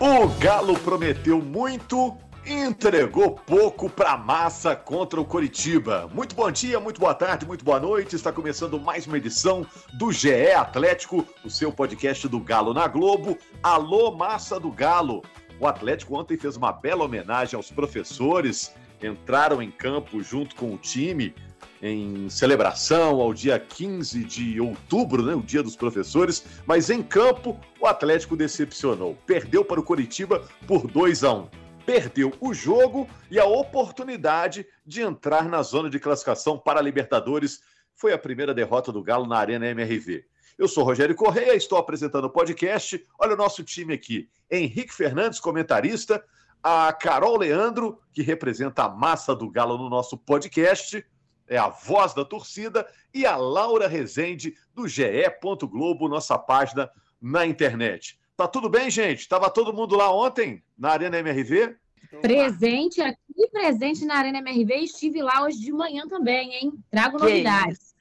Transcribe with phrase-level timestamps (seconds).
[0.00, 2.16] O Galo prometeu muito
[2.52, 6.10] entregou pouco para massa contra o Coritiba.
[6.14, 8.16] Muito bom dia, muito boa tarde, muito boa noite.
[8.16, 13.36] Está começando mais uma edição do GE Atlético, o seu podcast do Galo na Globo.
[13.62, 15.22] Alô, massa do Galo.
[15.60, 20.78] O Atlético ontem fez uma bela homenagem aos professores, entraram em campo junto com o
[20.78, 21.34] time
[21.82, 27.58] em celebração ao dia 15 de outubro, né, o Dia dos Professores, mas em campo
[27.80, 29.16] o Atlético decepcionou.
[29.26, 31.67] Perdeu para o Coritiba por 2 a 1.
[31.88, 37.62] Perdeu o jogo e a oportunidade de entrar na zona de classificação para a Libertadores.
[37.94, 40.22] Foi a primeira derrota do Galo na Arena MRV.
[40.58, 43.02] Eu sou Rogério Correia, estou apresentando o podcast.
[43.18, 46.22] Olha o nosso time aqui: Henrique Fernandes, comentarista,
[46.62, 51.02] a Carol Leandro, que representa a massa do Galo no nosso podcast
[51.48, 55.24] é a voz da torcida, e a Laura Rezende, do GE.
[55.62, 58.20] Globo, nossa página na internet.
[58.38, 59.28] Tá tudo bem, gente?
[59.28, 61.74] Tava todo mundo lá ontem, na Arena MRV?
[62.22, 64.76] Presente aqui, presente na Arena MRV.
[64.76, 66.72] Estive lá hoje de manhã também, hein?
[66.88, 67.96] Trago novidades.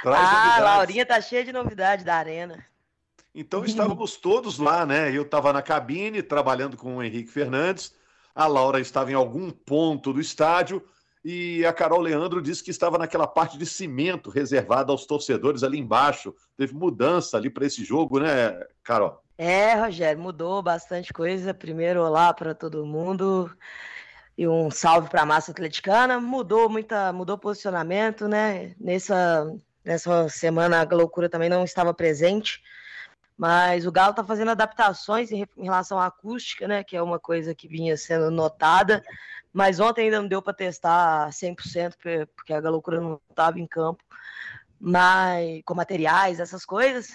[0.00, 0.62] Traz ah, novidades.
[0.62, 2.64] Laurinha tá cheia de novidades da Arena.
[3.34, 5.10] Então estávamos todos lá, né?
[5.10, 7.92] Eu estava na cabine trabalhando com o Henrique Fernandes,
[8.32, 10.84] a Laura estava em algum ponto do estádio,
[11.24, 15.80] e a Carol Leandro disse que estava naquela parte de cimento reservada aos torcedores ali
[15.80, 16.32] embaixo.
[16.56, 19.20] Teve mudança ali para esse jogo, né, Carol?
[19.42, 21.54] É, Rogério, mudou bastante coisa.
[21.54, 23.50] Primeiro, olá para todo mundo
[24.36, 26.20] e um salve para a massa atleticana.
[26.20, 28.74] Mudou muita, mudou posicionamento, né?
[28.78, 29.50] Nessa,
[29.82, 32.62] nessa semana a loucura também não estava presente.
[33.34, 36.84] Mas o Galo está fazendo adaptações em, em relação à acústica, né?
[36.84, 39.02] Que é uma coisa que vinha sendo notada.
[39.50, 41.94] Mas ontem ainda não deu para testar 100%,
[42.36, 44.04] porque a loucura não estava em campo,
[44.78, 47.08] mas com materiais, essas coisas.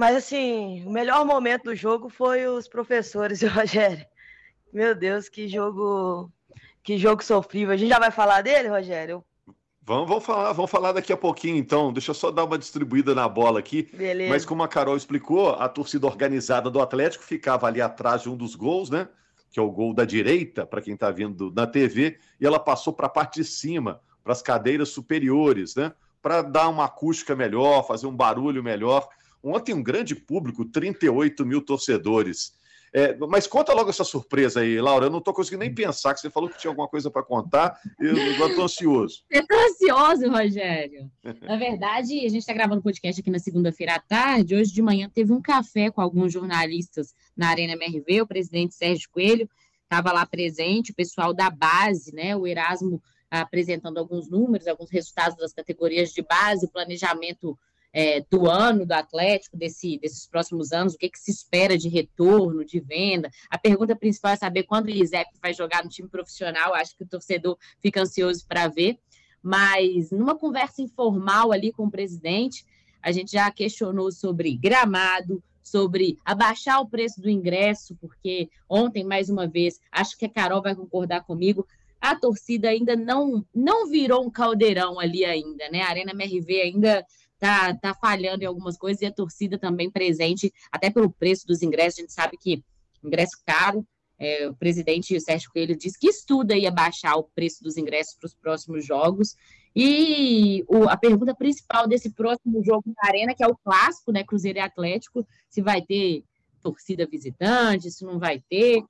[0.00, 4.02] Mas assim, o melhor momento do jogo foi os professores e o Rogério.
[4.72, 6.32] Meu Deus, que jogo,
[6.82, 7.74] que jogo sofrível.
[7.74, 9.22] A gente já vai falar dele, Rogério?
[9.82, 11.92] Vamos, vamos falar, vamos falar daqui a pouquinho, então.
[11.92, 13.90] Deixa eu só dar uma distribuída na bola aqui.
[13.92, 14.32] Beleza.
[14.32, 18.36] Mas como a Carol explicou, a torcida organizada do Atlético ficava ali atrás de um
[18.38, 19.06] dos gols, né?
[19.50, 22.94] que é o gol da direita, para quem está vendo na TV, e ela passou
[22.94, 25.92] para a parte de cima, para as cadeiras superiores, né?
[26.22, 29.06] Para dar uma acústica melhor, fazer um barulho melhor.
[29.42, 32.52] Ontem, um grande público, 38 mil torcedores.
[32.92, 35.06] É, mas conta logo essa surpresa aí, Laura.
[35.06, 37.78] Eu não estou conseguindo nem pensar que você falou que tinha alguma coisa para contar.
[38.00, 39.22] Eu agora estou ansioso.
[39.30, 41.10] Eu estou ansioso, Rogério.
[41.42, 44.56] Na verdade, a gente está gravando podcast aqui na segunda-feira à tarde.
[44.56, 48.22] Hoje de manhã teve um café com alguns jornalistas na Arena MRV.
[48.22, 49.48] O presidente Sérgio Coelho
[49.84, 52.34] estava lá presente, o pessoal da base, né?
[52.34, 57.56] O Erasmo apresentando alguns números, alguns resultados das categorias de base, o planejamento
[57.92, 61.88] é, do ano do Atlético, desse, desses próximos anos, o que, que, se espera de
[61.88, 63.30] retorno, de venda.
[63.50, 67.04] A pergunta principal é saber quando o Elisep vai jogar no time profissional, acho que
[67.04, 68.98] o torcedor fica ansioso para ver.
[69.42, 72.64] Mas numa conversa informal ali com o presidente,
[73.02, 79.30] a gente já questionou sobre gramado, sobre abaixar o preço do ingresso, porque ontem, mais
[79.30, 81.66] uma vez, acho que a Carol vai concordar comigo,
[82.00, 85.82] a torcida ainda não não virou um caldeirão ali ainda, né?
[85.82, 87.06] A Arena MRV ainda
[87.40, 91.62] tá, tá falhando em algumas coisas e a torcida também presente, até pelo preço dos
[91.62, 91.98] ingressos.
[91.98, 92.62] A gente sabe que
[93.02, 93.84] ingresso caro.
[94.22, 98.26] É, o presidente Sérgio Coelho disse que estuda aí baixar o preço dos ingressos para
[98.26, 99.34] os próximos jogos.
[99.74, 104.22] E o, a pergunta principal desse próximo jogo na Arena, que é o clássico, né?
[104.22, 106.22] Cruzeiro e Atlético, se vai ter
[106.62, 108.82] torcida visitante, se não vai ter.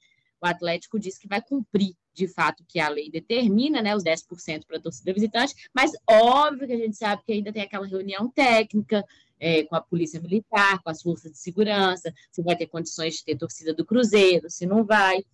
[0.42, 4.66] O Atlético disse que vai cumprir de fato que a lei determina, né, os 10%
[4.66, 8.28] para a torcida visitante, mas óbvio que a gente sabe que ainda tem aquela reunião
[8.30, 9.04] técnica
[9.38, 13.24] é, com a polícia militar, com as forças de segurança, se vai ter condições de
[13.24, 15.24] ter torcida do Cruzeiro, se não vai.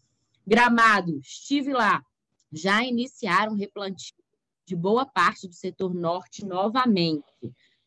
[0.46, 2.00] Gramado, estive lá,
[2.52, 4.14] já iniciaram replantio
[4.64, 7.24] de boa parte do setor norte novamente.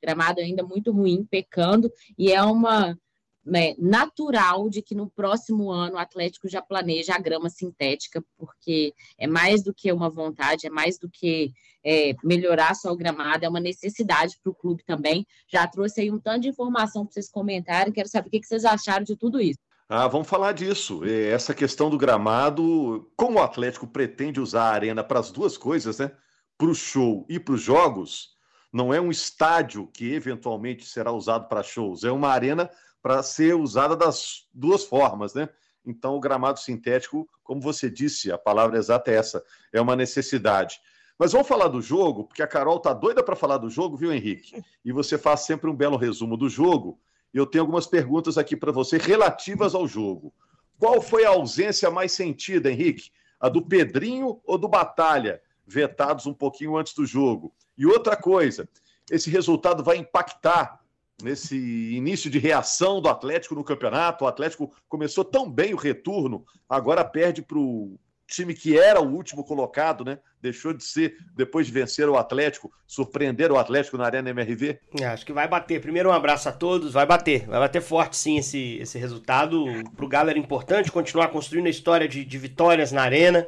[0.01, 2.97] Gramado ainda muito ruim, pecando, e é uma
[3.45, 8.93] né, natural de que no próximo ano o Atlético já planeja a grama sintética, porque
[9.17, 11.51] é mais do que uma vontade, é mais do que
[11.83, 15.25] é, melhorar só o gramado, é uma necessidade para o clube também.
[15.47, 18.65] Já trouxe aí um tanto de informação para vocês comentarem, quero saber o que vocês
[18.65, 19.59] acharam de tudo isso.
[19.87, 21.01] Ah, vamos falar disso.
[21.03, 25.97] Essa questão do gramado, como o Atlético pretende usar a arena para as duas coisas,
[25.97, 26.11] né?
[26.57, 28.37] Para o show e para os jogos,
[28.71, 32.69] Não é um estádio que eventualmente será usado para shows, é uma arena
[33.01, 35.49] para ser usada das duas formas, né?
[35.85, 40.79] Então, o gramado sintético, como você disse, a palavra exata é essa, é uma necessidade.
[41.17, 44.13] Mas vamos falar do jogo, porque a Carol tá doida para falar do jogo, viu,
[44.13, 44.63] Henrique?
[44.85, 46.99] E você faz sempre um belo resumo do jogo.
[47.33, 50.33] E eu tenho algumas perguntas aqui para você relativas ao jogo.
[50.77, 53.11] Qual foi a ausência mais sentida, Henrique?
[53.39, 55.41] A do Pedrinho ou do Batalha?
[55.67, 57.53] Vetados um pouquinho antes do jogo.
[57.77, 58.67] E outra coisa,
[59.11, 60.78] esse resultado vai impactar
[61.23, 64.25] nesse início de reação do Atlético no campeonato.
[64.25, 67.99] O Atlético começou tão bem o retorno, agora perde para o
[68.29, 70.19] time que era o último colocado, né?
[70.41, 74.79] Deixou de ser, depois de vencer o Atlético, surpreender o Atlético na Arena MRV?
[75.01, 75.81] É, acho que vai bater.
[75.81, 76.93] Primeiro, um abraço a todos.
[76.93, 77.45] Vai bater.
[77.47, 79.65] Vai bater forte, sim, esse, esse resultado.
[79.95, 83.47] Para o Galo era importante continuar construindo a história de, de vitórias na Arena.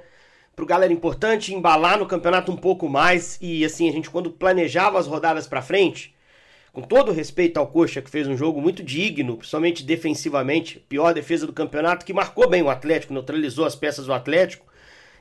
[0.56, 3.38] Para o Galo era importante embalar no campeonato um pouco mais.
[3.40, 6.14] E, assim, a gente, quando planejava as rodadas para frente,
[6.72, 11.46] com todo respeito ao Coxa, que fez um jogo muito digno, principalmente defensivamente, pior defesa
[11.46, 14.66] do campeonato, que marcou bem o Atlético, neutralizou as peças do Atlético.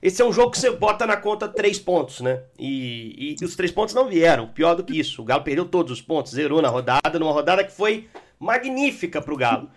[0.03, 2.43] Esse é um jogo que você bota na conta três pontos, né?
[2.59, 4.49] E, e, os três pontos não vieram.
[4.49, 5.21] Pior do que isso.
[5.21, 8.09] O Galo perdeu todos os pontos, zerou na rodada, numa rodada que foi
[8.39, 9.69] magnífica pro Galo.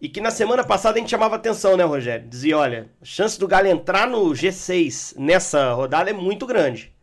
[0.00, 2.26] E que na semana passada a gente chamava atenção, né, Rogério?
[2.26, 6.95] Dizia: olha, a chance do Galo entrar no G6 nessa rodada é muito grande.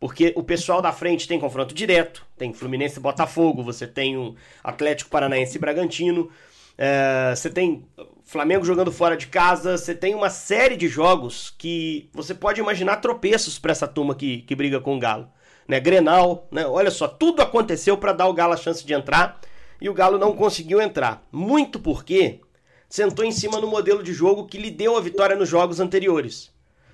[0.00, 4.34] Porque o pessoal da frente tem confronto direto, tem Fluminense e Botafogo, você tem o
[4.64, 6.30] Atlético Paranaense e Bragantino,
[6.78, 7.84] é, você tem
[8.24, 12.96] Flamengo jogando fora de casa, você tem uma série de jogos que você pode imaginar
[12.96, 15.28] tropeços para essa turma que, que briga com o Galo.
[15.68, 15.78] Né?
[15.78, 16.66] Grenal, né?
[16.66, 19.38] olha só, tudo aconteceu para dar o Galo a chance de entrar
[19.78, 21.22] e o Galo não conseguiu entrar.
[21.30, 22.40] Muito porque
[22.88, 26.50] sentou em cima no modelo de jogo que lhe deu a vitória nos jogos anteriores.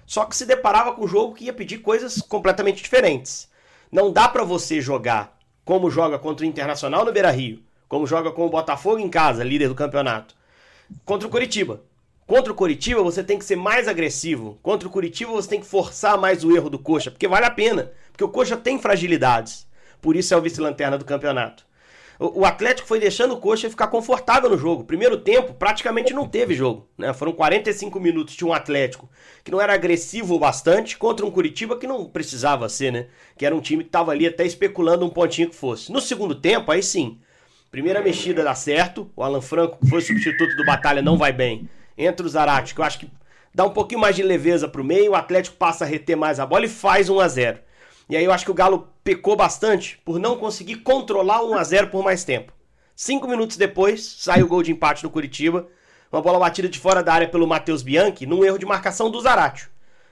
[0.06, 3.48] Só que se deparava com um jogo que ia pedir coisas completamente diferentes.
[3.90, 8.46] Não dá para você jogar como joga contra o Internacional no Beira-Rio, como joga com
[8.46, 10.34] o Botafogo em casa, líder do campeonato,
[11.04, 11.82] contra o Coritiba.
[12.24, 14.58] Contra o Coritiba você tem que ser mais agressivo.
[14.62, 17.50] Contra o Curitiba você tem que forçar mais o erro do Coxa, porque vale a
[17.50, 19.66] pena, porque o Coxa tem fragilidades.
[20.00, 21.65] Por isso é o vice-lanterna do campeonato.
[22.18, 24.84] O Atlético foi deixando o Coxa ficar confortável no jogo.
[24.84, 26.88] Primeiro tempo, praticamente não teve jogo.
[26.96, 27.12] Né?
[27.12, 29.08] Foram 45 minutos de um Atlético
[29.44, 33.06] que não era agressivo o bastante contra um Curitiba que não precisava ser, né?
[33.36, 35.92] Que era um time que estava ali até especulando um pontinho que fosse.
[35.92, 37.18] No segundo tempo, aí sim.
[37.70, 39.10] Primeira mexida dá certo.
[39.14, 41.68] O Alan Franco, que foi substituto do Batalha, não vai bem.
[41.98, 43.10] Entra o Zarate, que eu acho que
[43.54, 45.12] dá um pouquinho mais de leveza pro meio.
[45.12, 47.58] O Atlético passa a reter mais a bola e faz 1 a 0
[48.08, 51.64] e aí eu acho que o Galo pecou bastante por não conseguir controlar 1 a
[51.64, 52.52] 0 por mais tempo.
[52.94, 55.66] Cinco minutos depois, sai o gol de empate no Curitiba.
[56.10, 59.20] Uma bola batida de fora da área pelo Matheus Bianchi, num erro de marcação do
[59.20, 59.68] Zaratio.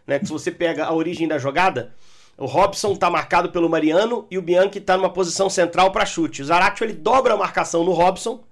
[0.06, 0.19] Né?
[0.19, 1.94] Que se você pega a origem da jogada,
[2.37, 6.43] o Robson está marcado pelo Mariano e o Bianchi está numa posição central para chute.
[6.43, 8.43] O Zaratio ele dobra a marcação no Robson,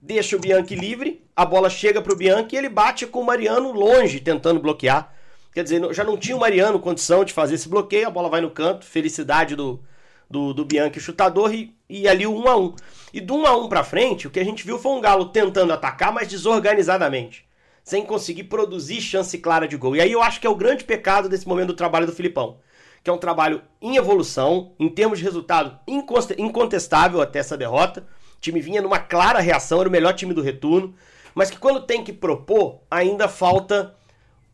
[0.00, 3.24] deixa o Bianchi livre, a bola chega para o Bianchi e ele bate com o
[3.24, 5.12] Mariano longe, tentando bloquear.
[5.52, 8.40] Quer dizer, já não tinha o Mariano condição de fazer esse bloqueio, a bola vai
[8.40, 9.82] no canto, felicidade do,
[10.28, 12.76] do, do Bianchi chutador e, e ali o 1 a 1
[13.12, 15.26] E do 1 a 1 para frente, o que a gente viu foi um Galo
[15.26, 17.44] tentando atacar, mas desorganizadamente,
[17.84, 19.94] sem conseguir produzir chance clara de gol.
[19.94, 22.56] E aí eu acho que é o grande pecado desse momento do trabalho do Filipão,
[23.04, 28.06] que é um trabalho em evolução, em termos de resultado incontestável até essa derrota.
[28.38, 30.94] O time vinha numa clara reação, era o melhor time do retorno,
[31.34, 33.94] mas que quando tem que propor, ainda falta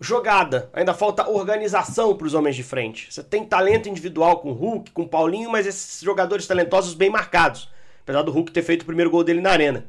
[0.01, 0.71] jogada.
[0.73, 3.13] Ainda falta organização para os homens de frente.
[3.13, 7.11] Você tem talento individual com o Hulk, com o Paulinho, mas esses jogadores talentosos bem
[7.11, 7.71] marcados.
[8.03, 9.87] Apesar do Hulk ter feito o primeiro gol dele na arena.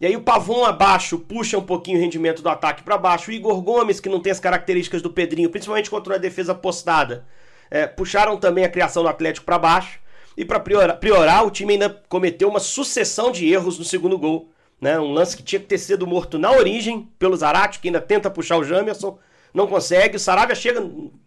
[0.00, 3.30] E aí o Pavon abaixo puxa um pouquinho o rendimento do ataque para baixo.
[3.30, 7.26] O Igor Gomes, que não tem as características do Pedrinho, principalmente contra uma defesa postada,
[7.70, 10.00] é, puxaram também a criação do Atlético para baixo.
[10.36, 14.48] E para priorar, priorar, o time ainda cometeu uma sucessão de erros no segundo gol.
[14.80, 14.98] Né?
[14.98, 18.30] Um lance que tinha que ter sido morto na origem pelo Zarate, que ainda tenta
[18.30, 19.18] puxar o Jamerson
[19.52, 20.16] não consegue.
[20.16, 20.84] O Saravia chega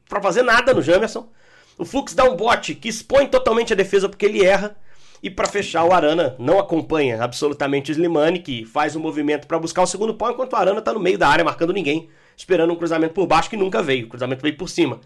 [0.07, 1.27] para fazer nada no Jamerson.
[1.77, 4.75] O Fux dá um bote que expõe totalmente a defesa porque ele erra.
[5.21, 9.47] E para fechar, o Arana não acompanha absolutamente o Slimani, que faz o um movimento
[9.47, 12.09] para buscar o segundo pau, enquanto o Arana tá no meio da área marcando ninguém,
[12.35, 14.05] esperando um cruzamento por baixo que nunca veio.
[14.05, 14.99] O cruzamento veio por cima.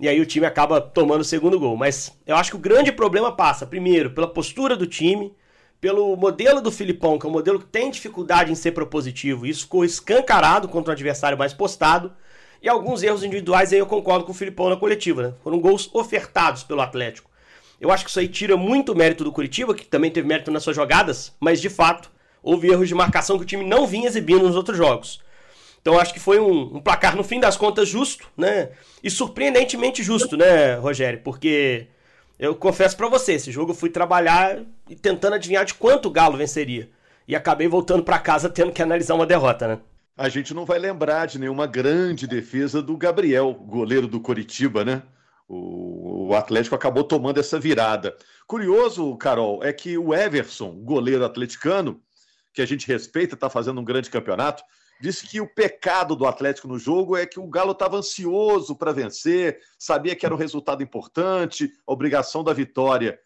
[0.00, 1.76] E aí o time acaba tomando o segundo gol.
[1.76, 5.32] Mas eu acho que o grande problema passa, primeiro, pela postura do time,
[5.80, 9.46] pelo modelo do Filipão, que é um modelo que tem dificuldade em ser propositivo.
[9.46, 12.12] Isso ficou escancarado contra o adversário mais postado.
[12.62, 15.34] E alguns erros individuais aí eu concordo com o Filipão na coletiva, né?
[15.42, 17.28] Foram gols ofertados pelo Atlético.
[17.80, 20.62] Eu acho que isso aí tira muito mérito do Curitiba, que também teve mérito nas
[20.62, 22.08] suas jogadas, mas de fato
[22.40, 25.20] houve erros de marcação que o time não vinha exibindo nos outros jogos.
[25.80, 28.70] Então acho que foi um, um, placar, no fim das contas, justo, né?
[29.02, 31.20] E surpreendentemente justo, né, Rogério?
[31.24, 31.88] Porque
[32.38, 36.10] Eu confesso para você, esse jogo eu fui trabalhar e tentando adivinhar de quanto o
[36.12, 36.88] Galo venceria.
[37.26, 39.78] E acabei voltando para casa tendo que analisar uma derrota, né?
[40.22, 45.02] A gente não vai lembrar de nenhuma grande defesa do Gabriel, goleiro do Coritiba, né?
[45.48, 48.16] O, o Atlético acabou tomando essa virada.
[48.46, 52.00] Curioso, Carol, é que o Everson, goleiro atleticano,
[52.54, 54.62] que a gente respeita, está fazendo um grande campeonato,
[55.00, 58.92] disse que o pecado do Atlético no jogo é que o Galo estava ansioso para
[58.92, 63.18] vencer, sabia que era um resultado importante, a obrigação da vitória.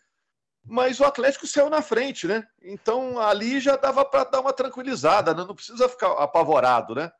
[0.66, 2.46] Mas o Atlético saiu na frente, né?
[2.60, 5.44] Então ali já dava para dar uma tranquilizada, né?
[5.46, 7.10] não precisa ficar apavorado, né?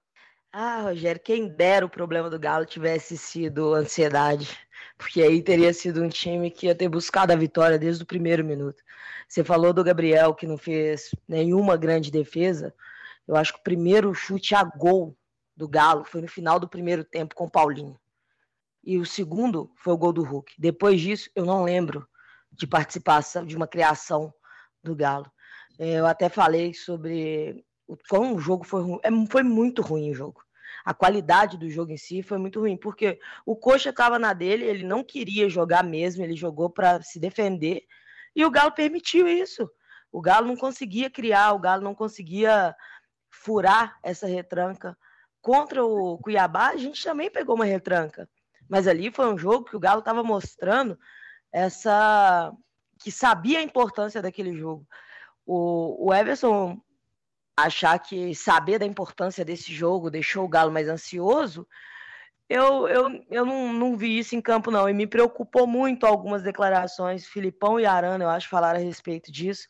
[0.53, 4.59] Ah, Rogério, quem dera o problema do Galo tivesse sido ansiedade,
[4.97, 8.45] porque aí teria sido um time que ia ter buscado a vitória desde o primeiro
[8.45, 8.83] minuto.
[9.29, 12.75] Você falou do Gabriel que não fez nenhuma grande defesa,
[13.29, 15.17] eu acho que o primeiro chute a gol
[15.57, 17.99] do Galo foi no final do primeiro tempo com o Paulinho.
[18.83, 20.55] E o segundo foi o gol do Hulk.
[20.59, 22.07] Depois disso, eu não lembro
[22.57, 24.33] de participação, de uma criação
[24.83, 25.31] do Galo.
[25.79, 27.65] É, eu até falei sobre
[28.09, 29.01] como o jogo foi ruim.
[29.03, 30.43] É, foi muito ruim o jogo.
[30.85, 34.65] A qualidade do jogo em si foi muito ruim, porque o Coxa estava na dele,
[34.65, 37.83] ele não queria jogar mesmo, ele jogou para se defender,
[38.35, 39.69] e o Galo permitiu isso.
[40.13, 42.75] O Galo não conseguia criar, o Galo não conseguia
[43.31, 44.97] furar essa retranca.
[45.41, 48.29] Contra o Cuiabá, a gente também pegou uma retranca.
[48.69, 50.99] Mas ali foi um jogo que o Galo estava mostrando
[51.53, 52.53] essa.
[52.99, 54.87] que sabia a importância daquele jogo.
[55.47, 56.81] O, o Everson
[57.57, 61.67] achar que saber da importância desse jogo deixou o Galo mais ansioso,
[62.49, 64.89] eu, eu, eu não, não vi isso em campo, não.
[64.89, 67.27] E me preocupou muito algumas declarações.
[67.27, 69.67] Filipão e Arana, eu acho, falaram a respeito disso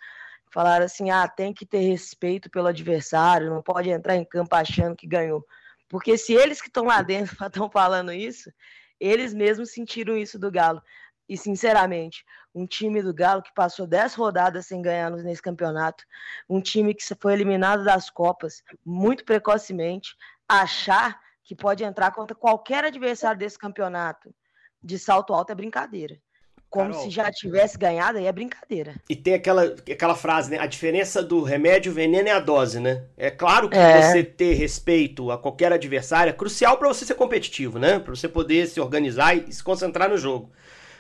[0.57, 4.97] falaram assim: ah, tem que ter respeito pelo adversário, não pode entrar em campo achando
[4.97, 5.45] que ganhou.
[5.87, 8.51] Porque se eles que estão lá dentro estão falando isso,
[8.99, 10.83] eles mesmos sentiram isso do Galo.
[11.29, 16.05] E, sinceramente, um time do Galo que passou 10 rodadas sem ganhar nesse campeonato,
[16.49, 20.17] um time que foi eliminado das Copas muito precocemente,
[20.49, 24.35] achar que pode entrar contra qualquer adversário desse campeonato
[24.83, 26.21] de salto alto é brincadeira
[26.69, 27.05] como Carol.
[27.05, 28.95] se já tivesse ganhado, aí é brincadeira.
[29.09, 30.59] E tem aquela, aquela frase, né?
[30.59, 33.05] A diferença do remédio, veneno é a dose, né?
[33.17, 34.03] É claro que é.
[34.03, 37.99] você ter respeito a qualquer adversário é crucial para você ser competitivo, né?
[37.99, 40.51] Para você poder se organizar e se concentrar no jogo.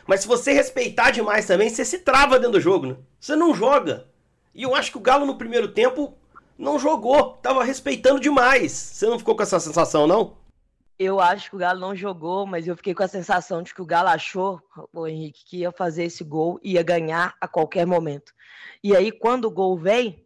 [0.06, 2.96] Mas se você respeitar demais também, você se trava dentro do jogo, né?
[3.18, 4.06] Você não joga.
[4.54, 6.14] E eu acho que o Galo no primeiro tempo
[6.58, 8.72] não jogou, tava respeitando demais.
[8.72, 10.36] Você não ficou com essa sensação, não?
[10.98, 13.82] eu acho que o Galo não jogou, mas eu fiquei com a sensação de que
[13.82, 14.60] o Galo achou,
[14.92, 18.32] o Henrique, que ia fazer esse gol ia ganhar a qualquer momento.
[18.82, 20.25] E aí, quando o gol vem,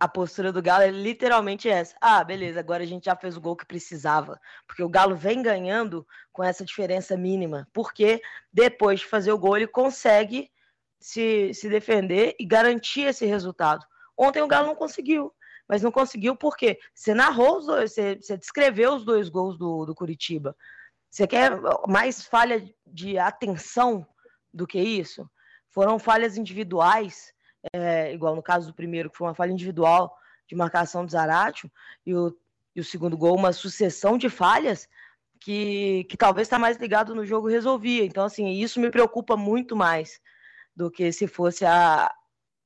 [0.00, 1.94] a postura do Galo é literalmente essa.
[2.00, 4.40] Ah, beleza, agora a gente já fez o gol que precisava.
[4.66, 7.68] Porque o Galo vem ganhando com essa diferença mínima.
[7.72, 10.50] Porque depois de fazer o gol, ele consegue
[10.98, 13.84] se, se defender e garantir esse resultado.
[14.16, 15.32] Ontem o Galo não conseguiu
[15.70, 19.86] mas não conseguiu porque você narrou os dois, você, você descreveu os dois gols do,
[19.86, 20.56] do Curitiba.
[21.08, 21.52] Você quer
[21.86, 24.04] mais falha de atenção
[24.52, 25.30] do que isso?
[25.68, 27.32] Foram falhas individuais,
[27.72, 31.70] é, igual no caso do primeiro, que foi uma falha individual de marcação do Zaratio,
[32.04, 32.36] e o,
[32.74, 34.88] e o segundo gol, uma sucessão de falhas
[35.38, 38.04] que, que talvez está mais ligado no jogo resolvia.
[38.04, 40.20] Então, assim, isso me preocupa muito mais
[40.74, 42.12] do que se fosse a,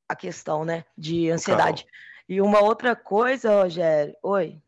[0.08, 1.84] a questão né, de ansiedade.
[1.84, 2.04] Carol.
[2.28, 4.16] E uma outra coisa, Rogério.
[4.22, 4.60] Oi.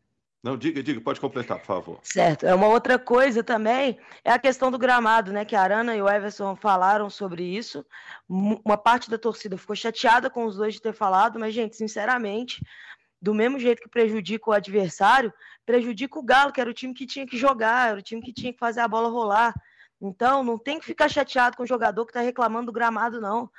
[0.43, 1.99] Não, diga, diga, pode completar, por favor.
[2.03, 2.45] Certo.
[2.45, 5.43] É uma outra coisa também é a questão do gramado, né?
[5.43, 7.85] Que a Arana e o Everson falaram sobre isso.
[8.29, 12.63] Uma parte da torcida ficou chateada com os dois de ter falado, mas, gente, sinceramente,
[13.21, 15.33] do mesmo jeito que prejudica o adversário,
[15.65, 18.31] prejudica o Galo, que era o time que tinha que jogar, era o time que
[18.31, 19.53] tinha que fazer a bola rolar.
[19.99, 23.49] Então, não tem que ficar chateado com o jogador que está reclamando do gramado, não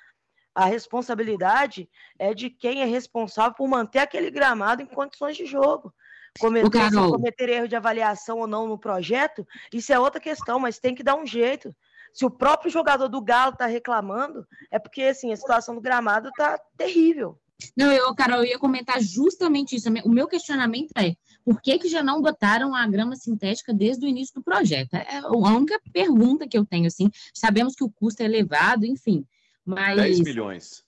[0.58, 5.94] a responsabilidade é de quem é responsável por manter aquele gramado em condições de jogo.
[6.38, 10.94] Cometer, cometer erro de avaliação ou não no projeto, isso é outra questão, mas tem
[10.94, 11.75] que dar um jeito.
[12.12, 16.28] Se o próprio jogador do Galo está reclamando, é porque assim, a situação do gramado
[16.28, 17.38] está terrível.
[17.76, 19.88] Não, eu, Carol, eu ia comentar justamente isso.
[20.04, 24.08] O meu questionamento é por que, que já não botaram a grama sintética desde o
[24.08, 24.94] início do projeto?
[24.94, 27.11] É a única pergunta que eu tenho, assim.
[27.35, 29.25] Sabemos que o custo é elevado, enfim.
[29.64, 29.97] Mas...
[29.97, 30.85] 10 milhões.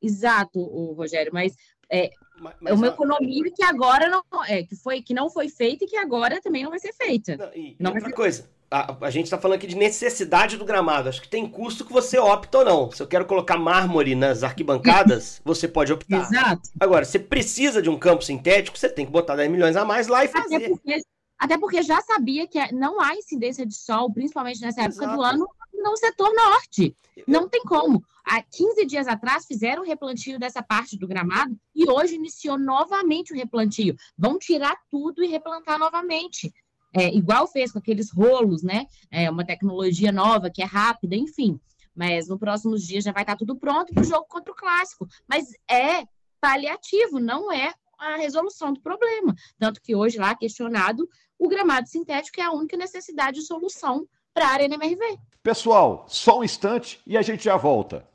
[0.00, 1.56] Exato, o Rogério, mas
[1.90, 2.10] é,
[2.40, 5.84] mas, mas, é uma economia que agora não é, que foi que não foi feita
[5.84, 7.36] e que agora também não vai ser feita.
[7.36, 8.14] Não, e, não outra ser...
[8.14, 11.08] coisa, a, a gente está falando aqui de necessidade do gramado.
[11.08, 12.90] Acho que tem custo que você opta ou não.
[12.90, 16.20] Se eu quero colocar mármore nas arquibancadas, você pode optar.
[16.20, 16.70] Exato.
[16.78, 20.06] Agora, você precisa de um campo sintético, você tem que botar 10 milhões a mais
[20.06, 20.56] lá e fazer.
[20.56, 21.02] Até porque,
[21.38, 25.02] até porque já sabia que não há incidência de sol, principalmente nessa Exato.
[25.02, 25.48] época do ano,
[25.82, 26.96] no setor norte.
[27.26, 28.02] Não tem como.
[28.24, 33.32] Há 15 dias atrás fizeram o replantio dessa parte do gramado e hoje iniciou novamente
[33.32, 33.96] o replantio.
[34.16, 36.52] Vão tirar tudo e replantar novamente.
[36.94, 38.86] É, igual fez com aqueles rolos, né?
[39.10, 41.58] É uma tecnologia nova que é rápida, enfim.
[41.94, 45.06] Mas no próximos dias já vai estar tudo pronto para o jogo contra o clássico.
[45.26, 46.04] Mas é
[46.40, 49.34] paliativo, não é a resolução do problema.
[49.58, 51.08] Tanto que hoje, lá questionado,
[51.38, 54.06] o gramado sintético é a única necessidade de solução
[54.38, 55.18] para a Arena MRV.
[55.42, 58.08] Pessoal, só um instante e a gente já volta.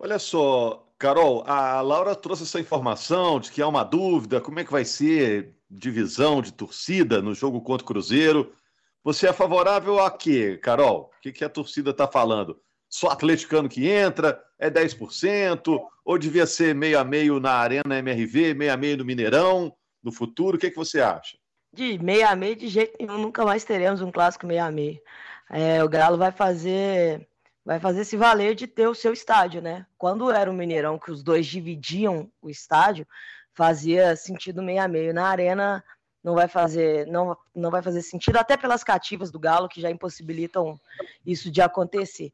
[0.00, 4.64] Olha só, Carol, a Laura trouxe essa informação de que há uma dúvida, como é
[4.64, 8.52] que vai ser divisão de torcida no jogo contra o Cruzeiro.
[9.04, 11.12] Você é favorável a quê, Carol?
[11.16, 12.60] O que, que a torcida está falando?
[12.88, 14.42] Só atleticano que entra?
[14.58, 15.80] É 10%?
[16.04, 20.10] Ou devia ser meio a meio na Arena MRV, meio a meio no Mineirão, no
[20.10, 20.56] futuro?
[20.56, 21.38] O que, que você acha?
[21.72, 25.00] De meio a meio, de jeito nenhum, nunca mais teremos um clássico meio a meio.
[25.50, 27.28] É, o Galo vai fazer
[27.64, 29.86] vai fazer se valer de ter o seu estádio, né?
[29.96, 33.06] Quando era o Mineirão que os dois dividiam o estádio,
[33.54, 35.14] fazia sentido meio a meio.
[35.14, 35.82] Na arena
[36.22, 39.90] não vai fazer não, não vai fazer sentido até pelas cativas do Galo que já
[39.90, 40.78] impossibilitam
[41.24, 42.32] isso de acontecer.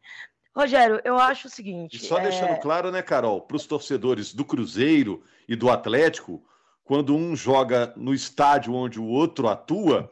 [0.54, 1.96] Rogério, eu acho o seguinte.
[1.96, 2.22] E só é...
[2.22, 6.42] deixando claro, né, Carol, para os torcedores do Cruzeiro e do Atlético,
[6.84, 10.10] quando um joga no estádio onde o outro atua,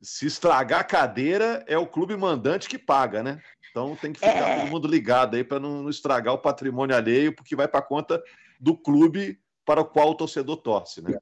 [0.00, 3.40] se estragar a cadeira, é o clube mandante que paga, né?
[3.70, 4.60] Então tem que ficar é...
[4.60, 8.22] todo mundo ligado aí para não, não, estragar o patrimônio alheio, porque vai para conta
[8.58, 11.16] do clube para o qual o torcedor torce, né?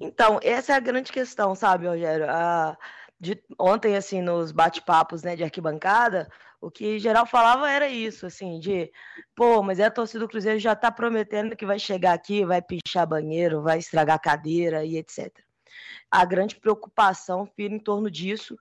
[0.00, 2.26] Então, essa é a grande questão, sabe, Rogério?
[2.28, 2.76] A,
[3.20, 6.28] de, ontem, assim, nos bate-papos né, de arquibancada,
[6.60, 8.90] o que geral falava era isso, assim, de
[9.34, 12.60] pô, mas é a torcida do Cruzeiro já tá prometendo que vai chegar aqui, vai
[12.60, 15.32] pichar banheiro, vai estragar cadeira e etc.
[16.10, 18.56] A grande preocupação fica em torno disso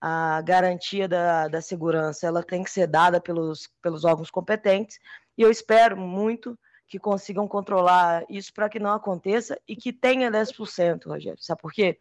[0.00, 4.98] a garantia da, da segurança ela tem que ser dada pelos, pelos órgãos competentes
[5.36, 6.58] e eu espero muito
[6.88, 11.42] que consigam controlar isso para que não aconteça e que tenha 10%, Rogério.
[11.42, 11.98] Sabe por quê?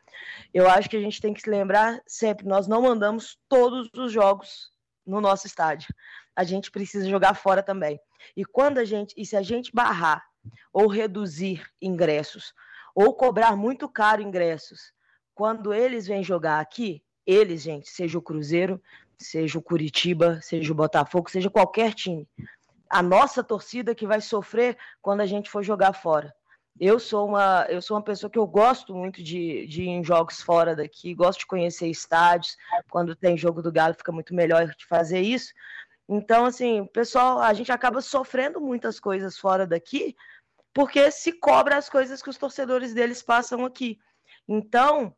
[0.53, 4.11] Eu acho que a gente tem que se lembrar sempre, nós não mandamos todos os
[4.11, 4.71] jogos
[5.05, 5.87] no nosso estádio.
[6.35, 7.99] A gente precisa jogar fora também.
[8.37, 10.23] E quando a gente, e se a gente barrar
[10.71, 12.53] ou reduzir ingressos
[12.95, 14.93] ou cobrar muito caro ingressos,
[15.35, 18.81] quando eles vêm jogar aqui, eles, gente, seja o Cruzeiro,
[19.19, 22.27] seja o Curitiba, seja o Botafogo, seja qualquer time.
[22.89, 26.33] A nossa torcida que vai sofrer quando a gente for jogar fora.
[26.79, 30.03] Eu sou uma, eu sou uma pessoa que eu gosto muito de, de ir em
[30.03, 32.57] jogos fora daqui, gosto de conhecer estádios.
[32.89, 35.53] Quando tem jogo do Galo, fica muito melhor de fazer isso.
[36.07, 40.15] Então, assim, pessoal, a gente acaba sofrendo muitas coisas fora daqui,
[40.75, 43.97] porque se cobra as coisas que os torcedores deles passam aqui.
[44.45, 45.15] Então,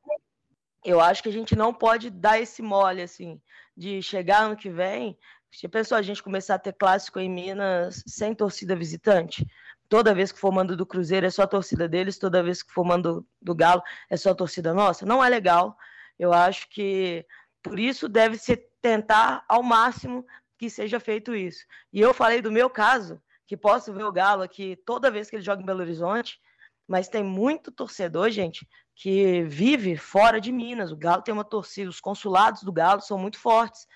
[0.85, 3.41] eu acho que a gente não pode dar esse mole, assim,
[3.75, 5.17] de chegar ano que vem.
[5.51, 9.47] Se pensou a gente começar a ter clássico em Minas sem torcida visitante?
[9.89, 12.71] Toda vez que for mando do Cruzeiro é só a torcida deles, toda vez que
[12.71, 15.07] for mando do Galo é só a torcida nossa.
[15.07, 15.75] Não é legal.
[16.19, 17.25] Eu acho que
[17.63, 20.23] por isso deve se tentar ao máximo
[20.55, 21.65] que seja feito isso.
[21.91, 25.37] E eu falei do meu caso, que posso ver o Galo aqui toda vez que
[25.37, 26.39] ele joga em Belo Horizonte,
[26.87, 30.91] mas tem muito torcedor, gente, que vive fora de Minas.
[30.91, 33.87] O Galo tem uma torcida, os consulados do Galo são muito fortes.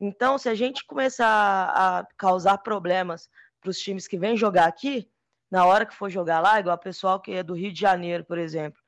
[0.00, 3.28] Então, se a gente começar a causar problemas
[3.60, 5.08] para os times que vêm jogar aqui,
[5.50, 8.24] na hora que for jogar lá, igual o pessoal que é do Rio de Janeiro,
[8.24, 8.80] por exemplo,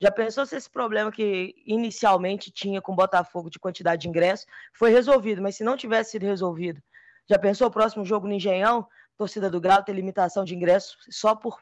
[0.00, 4.46] já pensou se esse problema que inicialmente tinha com o Botafogo de quantidade de ingressos
[4.74, 6.82] foi resolvido, mas se não tivesse sido resolvido,
[7.28, 11.34] já pensou o próximo jogo no Engenhão, torcida do Galo ter limitação de ingressos só
[11.34, 11.58] por,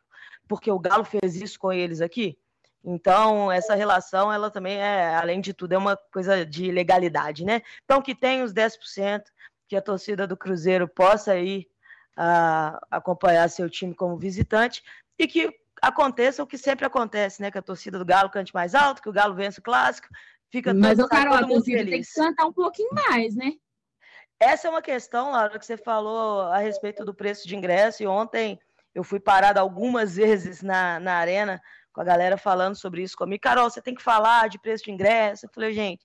[0.49, 2.39] porque o Galo fez isso com eles aqui?
[2.85, 7.63] Então, essa relação, ela também é, além de tudo, é uma coisa de legalidade, né?
[7.85, 9.23] Então, que tem os 10%,
[9.67, 11.67] que a torcida do Cruzeiro possa ir
[12.19, 14.83] uh, acompanhar seu time como visitante
[15.19, 17.51] e que aconteça o que sempre acontece, né?
[17.51, 20.09] Que a torcida do Galo cante mais alto, que o Galo vence o clássico,
[20.51, 21.91] fica Mas, todo, Carol, todo a torcida feliz.
[21.91, 23.53] tem que cantar um pouquinho mais, né?
[24.41, 28.07] Essa é uma questão, Laura, que você falou a respeito do preço de ingresso, e
[28.07, 28.59] ontem
[28.95, 31.61] eu fui parada algumas vezes na, na arena
[31.93, 33.41] com a galera falando sobre isso comigo.
[33.41, 35.47] Carol, você tem que falar de preço de ingresso.
[35.47, 36.05] Eu falei, gente,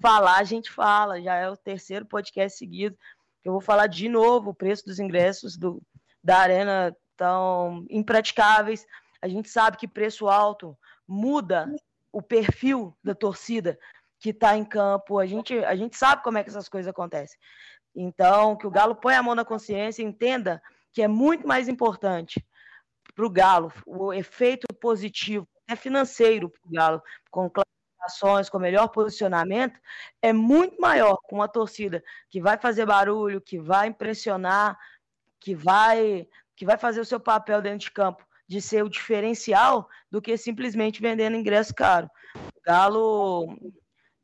[0.00, 2.96] falar a gente fala, já é o terceiro podcast seguido.
[3.44, 5.80] Eu vou falar de novo, o preço dos ingressos do,
[6.24, 8.86] da arena tão impraticáveis.
[9.20, 11.70] A gente sabe que preço alto muda
[12.10, 13.78] o perfil da torcida
[14.18, 15.18] que está em campo.
[15.18, 17.38] A gente, a gente sabe como é que essas coisas acontecem.
[17.94, 21.68] Então, que o Galo põe a mão na consciência e entenda que é muito mais
[21.68, 22.44] importante
[23.14, 27.50] para o Galo, o efeito positivo é financeiro para o Galo, com
[28.00, 29.80] ações, com melhor posicionamento,
[30.22, 34.78] é muito maior com uma torcida que vai fazer barulho, que vai impressionar,
[35.40, 39.88] que vai que vai fazer o seu papel dentro de campo de ser o diferencial
[40.10, 42.08] do que simplesmente vendendo ingresso caro.
[42.36, 43.58] O Galo,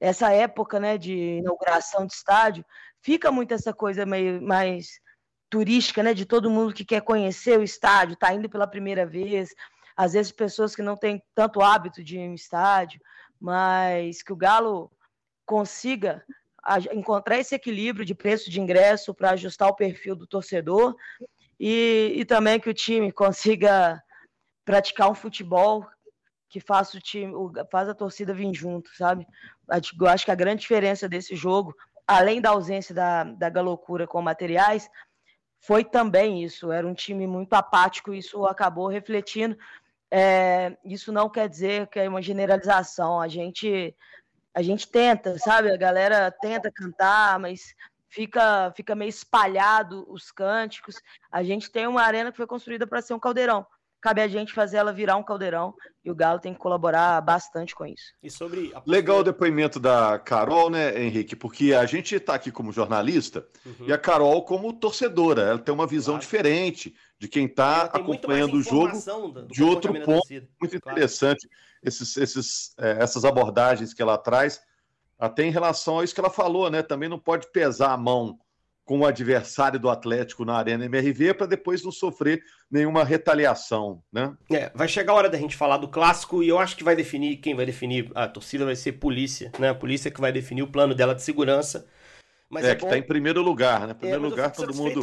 [0.03, 2.65] essa época né, de inauguração de estádio,
[3.01, 5.01] fica muito essa coisa meio mais
[5.49, 9.51] turística, né, de todo mundo que quer conhecer o estádio, está indo pela primeira vez,
[9.97, 13.01] às vezes pessoas que não têm tanto hábito de ir em estádio,
[13.41, 14.91] mas que o Galo
[15.47, 16.25] consiga
[16.93, 20.97] encontrar esse equilíbrio de preço de ingresso para ajustar o perfil do torcedor
[21.61, 24.03] e, e também que o time consiga
[24.65, 25.87] praticar um futebol
[26.53, 27.33] que faça o time,
[27.71, 29.27] faz a torcida vir junto, sabe?
[29.99, 31.75] Eu acho que a grande diferença desse jogo,
[32.07, 34.87] além da ausência da, da galocura com materiais,
[35.59, 36.71] foi também isso.
[36.71, 39.57] Era um time muito apático, isso acabou refletindo.
[40.11, 43.19] É, isso não quer dizer que é uma generalização.
[43.19, 43.97] A gente,
[44.53, 45.71] a gente tenta, sabe?
[45.71, 47.75] A galera tenta cantar, mas
[48.11, 51.01] fica, fica meio espalhado os cânticos.
[51.31, 53.67] A gente tem uma arena que foi construída para ser um caldeirão
[54.03, 55.73] cabe a gente fazer ela virar um caldeirão
[56.05, 58.13] e o Galo tem que colaborar bastante com isso.
[58.21, 58.83] E sobre a...
[58.85, 61.37] Legal o depoimento da Carol, né, Henrique?
[61.37, 63.87] Porque a gente está aqui como jornalista uhum.
[63.87, 65.43] e a Carol como torcedora.
[65.43, 66.23] Ela tem uma visão claro.
[66.23, 70.27] diferente de quem está acompanhando o jogo do, do de outro ponto.
[70.61, 70.99] Muito claro.
[70.99, 71.49] interessante
[71.81, 74.61] esses, esses, é, essas abordagens que ela traz,
[75.17, 76.83] até em relação a isso que ela falou, né?
[76.83, 78.39] Também não pode pesar a mão
[78.85, 84.35] com o adversário do Atlético na Arena MRV para depois não sofrer nenhuma retaliação, né?
[84.51, 86.97] É, vai chegar a hora da gente falar do clássico e eu acho que vai
[86.97, 89.69] definir, quem vai definir a torcida vai ser polícia, né?
[89.69, 91.87] A polícia que vai definir o plano dela de segurança.
[92.53, 93.95] Mas é, é que está em primeiro lugar, né?
[93.95, 95.01] Primeiro é, lugar, todo mundo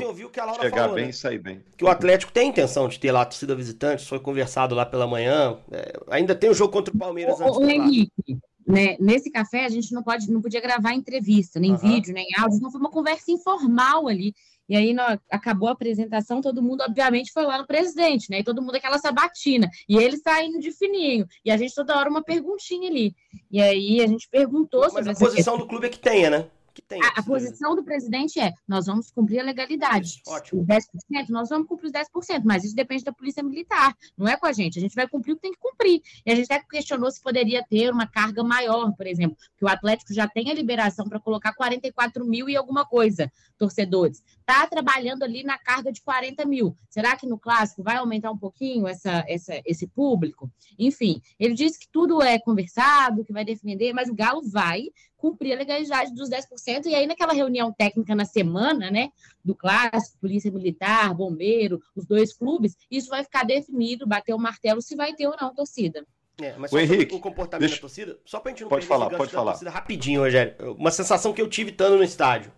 [0.62, 1.10] chegar falou, bem né?
[1.10, 1.64] e sair bem.
[1.76, 5.08] Que o Atlético tem intenção de ter lá a torcida visitante, foi conversado lá pela
[5.08, 5.58] manhã.
[5.72, 7.58] É, ainda tem o jogo contra o Palmeiras o, antes.
[7.58, 8.38] O Henrique,
[8.70, 11.78] né, nesse café a gente não pode, não podia gravar entrevista, nem uhum.
[11.78, 14.36] vídeo, nem áudio, então foi uma conversa informal ali.
[14.70, 14.96] E aí
[15.32, 18.42] acabou a apresentação, todo mundo obviamente foi lá no presidente, né?
[18.42, 19.68] E todo mundo aquela sabatina.
[19.90, 21.26] E ele saindo de fininho.
[21.44, 23.16] E a gente toda hora uma perguntinha ali.
[23.50, 26.46] E aí a gente perguntou Mas sobre a posição do clube é que tenha, né?
[26.82, 27.02] Que tem.
[27.04, 30.22] A, a posição do presidente é: nós vamos cumprir a legalidade.
[30.28, 30.62] ótimo.
[30.62, 34.38] Os 10%, nós vamos cumprir os 10%, mas isso depende da Polícia Militar, não é
[34.38, 34.78] com a gente.
[34.78, 36.02] A gente vai cumprir o que tem que cumprir.
[36.26, 39.68] E a gente até questionou se poderia ter uma carga maior, por exemplo, que o
[39.68, 44.24] Atlético já tem a liberação para colocar 44 mil e alguma coisa, torcedores.
[44.50, 46.76] Está trabalhando ali na carga de 40 mil.
[46.90, 50.50] Será que no clássico vai aumentar um pouquinho essa, essa, esse público?
[50.78, 54.86] Enfim, ele disse que tudo é conversado, que vai defender, mas o Galo vai
[55.16, 59.12] cumprir a legalidade dos 10%, e aí naquela reunião técnica na semana, né,
[59.46, 64.82] do clássico, polícia militar, bombeiro, os dois clubes, isso vai ficar definido, bater o martelo
[64.82, 66.04] se vai ter ou não torcida.
[66.42, 67.76] É, mas o Henrique, o comportamento deixa...
[67.76, 69.52] da torcida, só pra gente não pode falar, pode falar.
[69.52, 70.74] torcida rapidinho, Rogério.
[70.74, 72.52] Uma sensação que eu tive estando no estádio.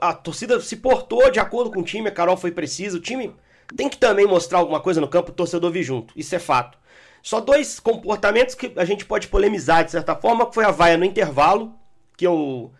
[0.00, 3.34] A torcida se portou de acordo com o time, a Carol foi precisa, o time
[3.76, 6.12] tem que também mostrar alguma coisa no campo, o torcedor vir junto.
[6.16, 6.78] Isso é fato.
[7.22, 10.98] Só dois comportamentos que a gente pode polemizar de certa forma, que foi a vaia
[10.98, 11.74] no intervalo,
[12.16, 12.70] que eu,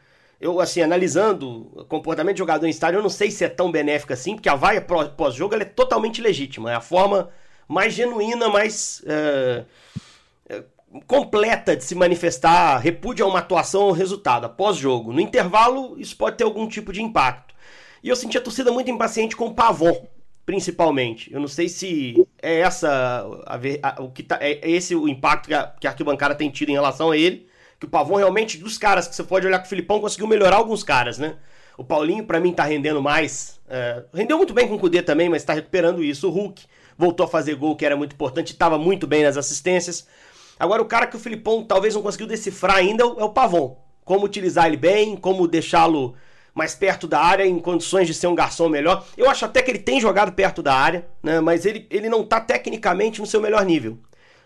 [0.41, 3.73] eu assim, analisando o comportamento de jogador em estádio, eu não sei se é tão
[3.73, 6.71] benéfica assim, porque a vaia pós-jogo é totalmente legítima.
[6.71, 7.31] É a forma
[7.67, 9.65] mais genuína, mais é,
[11.07, 15.13] completa de se manifestar repúdio a uma atuação ou resultado após jogo.
[15.13, 17.55] No intervalo, isso pode ter algum tipo de impacto.
[18.03, 20.07] E eu senti a torcida muito impaciente com o Pavon,
[20.45, 21.33] principalmente.
[21.33, 25.49] Eu não sei se é essa a, a, o que tá, é esse o impacto
[25.49, 28.59] que a, que a arquibancada tem tido em relação a ele que o Pavon realmente,
[28.59, 31.37] dos caras que você pode olhar que o Filipão conseguiu melhorar alguns caras, né?
[31.77, 33.61] O Paulinho, para mim, tá rendendo mais.
[33.69, 36.29] É, rendeu muito bem com o Cudê também, mas tá recuperando isso.
[36.29, 36.63] O Hulk
[36.97, 40.07] voltou a fazer gol, que era muito importante, estava muito bem nas assistências.
[40.59, 43.83] Agora, o cara que o Filipão talvez não conseguiu decifrar ainda é o Pavon.
[44.05, 46.15] Como utilizar ele bem, como deixá-lo
[46.55, 49.05] mais perto da área, em condições de ser um garçom melhor.
[49.17, 51.41] Eu acho até que ele tem jogado perto da área, né?
[51.41, 53.99] Mas ele, ele não tá tecnicamente no seu melhor nível.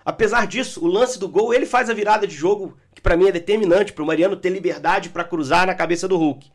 [0.05, 3.29] Apesar disso, o lance do gol, ele faz a virada de jogo que para mim
[3.29, 6.51] é determinante para o Mariano ter liberdade para cruzar na cabeça do Hulk.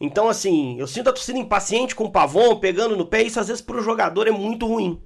[0.00, 3.48] Então, assim, eu sinto a torcida impaciente com o Pavon, pegando no pé, isso às
[3.48, 5.02] vezes para o jogador é muito ruim.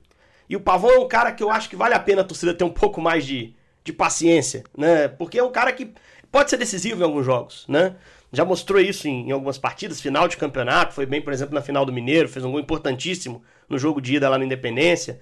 [0.49, 2.55] E o Pavon é um cara que eu acho que vale a pena a torcida
[2.55, 3.55] ter um pouco mais de,
[3.89, 5.09] de paciência, né?
[5.09, 5.93] Porque é um cara que
[6.31, 7.97] pode ser decisivo em alguns jogos, né?
[8.31, 11.63] Já mostrou isso em, em algumas partidas, final de campeonato, foi bem, por exemplo, na
[11.63, 15.21] final do Mineiro, fez um gol importantíssimo no jogo de ida lá na Independência.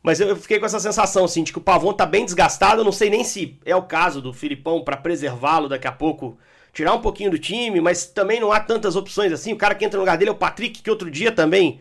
[0.00, 2.82] Mas eu fiquei com essa sensação, assim, de que o Pavon tá bem desgastado.
[2.82, 6.38] Eu não sei nem se é o caso do Filipão para preservá-lo daqui a pouco,
[6.72, 9.52] tirar um pouquinho do time, mas também não há tantas opções assim.
[9.52, 11.80] O cara que entra no lugar dele é o Patrick, que outro dia também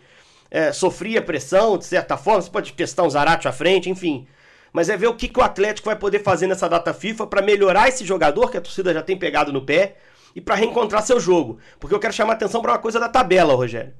[0.49, 2.41] é, sofria pressão, de certa forma.
[2.41, 4.25] Você pode testar um Zarate à frente, enfim.
[4.73, 7.43] Mas é ver o que, que o Atlético vai poder fazer nessa data FIFA para
[7.43, 9.97] melhorar esse jogador que a torcida já tem pegado no pé
[10.35, 11.59] e para reencontrar seu jogo.
[11.79, 13.93] Porque eu quero chamar atenção para uma coisa da tabela, Rogério.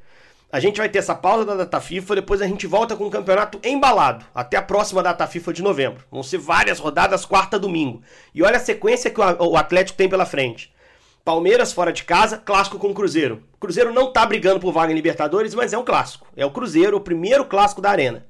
[0.52, 3.10] A gente vai ter essa pausa da data FIFA, depois a gente volta com o
[3.10, 6.04] campeonato embalado, até a próxima data FIFA de novembro.
[6.12, 8.02] Vão ser várias rodadas, quarta domingo.
[8.34, 10.72] E olha a sequência que o Atlético tem pela frente.
[11.26, 13.42] Palmeiras fora de casa, clássico com o Cruzeiro.
[13.54, 16.28] O Cruzeiro não tá brigando por vaga em Libertadores, mas é um clássico.
[16.36, 18.26] É o Cruzeiro, o primeiro clássico da Arena.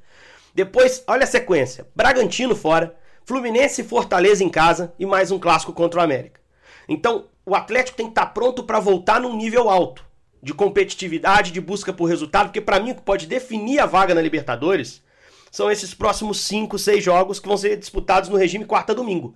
[0.54, 5.74] Depois, olha a sequência: Bragantino fora, Fluminense e Fortaleza em casa e mais um clássico
[5.74, 6.40] contra o América.
[6.88, 10.06] Então, o Atlético tem que estar tá pronto para voltar num nível alto
[10.42, 14.14] de competitividade, de busca por resultado, porque para mim o que pode definir a vaga
[14.14, 15.02] na Libertadores
[15.50, 19.36] são esses próximos 5, 6 jogos que vão ser disputados no regime quarta domingo.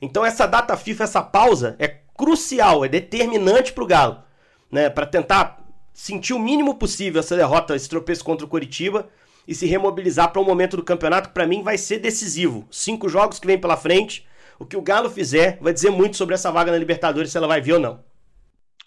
[0.00, 4.22] Então essa data FIFA, essa pausa é crucial, é determinante para o Galo,
[4.70, 9.08] né, para tentar sentir o mínimo possível essa derrota, esse tropeço contra o Coritiba
[9.48, 12.68] e se remobilizar para um momento do campeonato que para mim vai ser decisivo.
[12.70, 14.26] Cinco jogos que vem pela frente,
[14.58, 17.48] o que o Galo fizer vai dizer muito sobre essa vaga na Libertadores, se ela
[17.48, 18.04] vai vir ou não.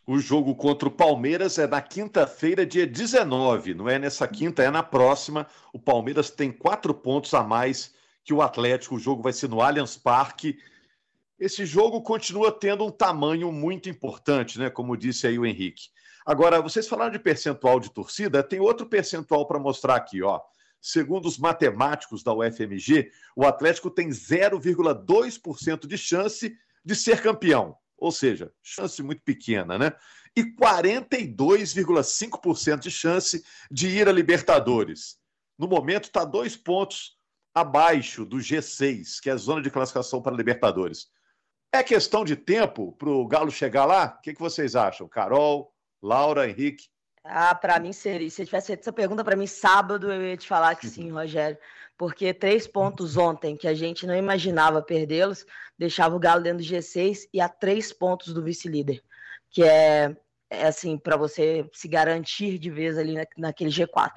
[0.06, 3.74] O jogo contra o Palmeiras é na quinta-feira, dia 19.
[3.74, 5.48] Não é nessa quinta, é na próxima.
[5.74, 7.94] O Palmeiras tem quatro pontos a mais
[8.24, 8.96] que o Atlético.
[8.96, 10.60] O jogo vai ser no Allianz Parque.
[11.40, 14.70] Esse jogo continua tendo um tamanho muito importante, né?
[14.70, 15.90] Como disse aí o Henrique.
[16.26, 20.40] Agora, vocês falaram de percentual de torcida, tem outro percentual para mostrar aqui, ó.
[20.80, 28.12] Segundo os matemáticos da UFMG, o Atlético tem 0,2% de chance de ser campeão ou
[28.12, 29.94] seja, chance muito pequena, né?
[30.36, 35.20] E 42,5% de chance de ir a Libertadores.
[35.56, 37.16] No momento, está dois pontos
[37.54, 41.12] abaixo do G6, que é a zona de classificação para Libertadores.
[41.72, 44.16] É questão de tempo para o Galo chegar lá?
[44.18, 45.08] O que, que vocês acham?
[45.08, 45.71] Carol,
[46.02, 46.90] Laura, Henrique?
[47.24, 48.30] Ah, para mim seria.
[48.30, 51.58] Se tivesse feito essa pergunta para mim sábado, eu ia te falar que sim, Rogério
[52.02, 55.46] porque três pontos ontem que a gente não imaginava perdê-los,
[55.78, 59.04] deixava o Galo dentro do G6 e a três pontos do vice-líder,
[59.52, 60.18] que é,
[60.50, 64.14] é assim, para você se garantir de vez ali na, naquele G4.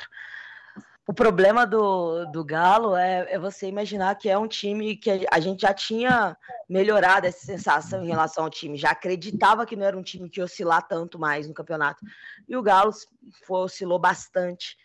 [1.06, 5.38] O problema do, do Galo é, é, você imaginar que é um time que a,
[5.38, 6.34] gente já tinha
[6.66, 10.40] melhorado essa sensação em relação ao time, já acreditava que não era um time que
[10.40, 12.02] oscilar tanto mais no campeonato.
[12.48, 12.90] E o Galo
[13.46, 14.78] foi, oscilou bastante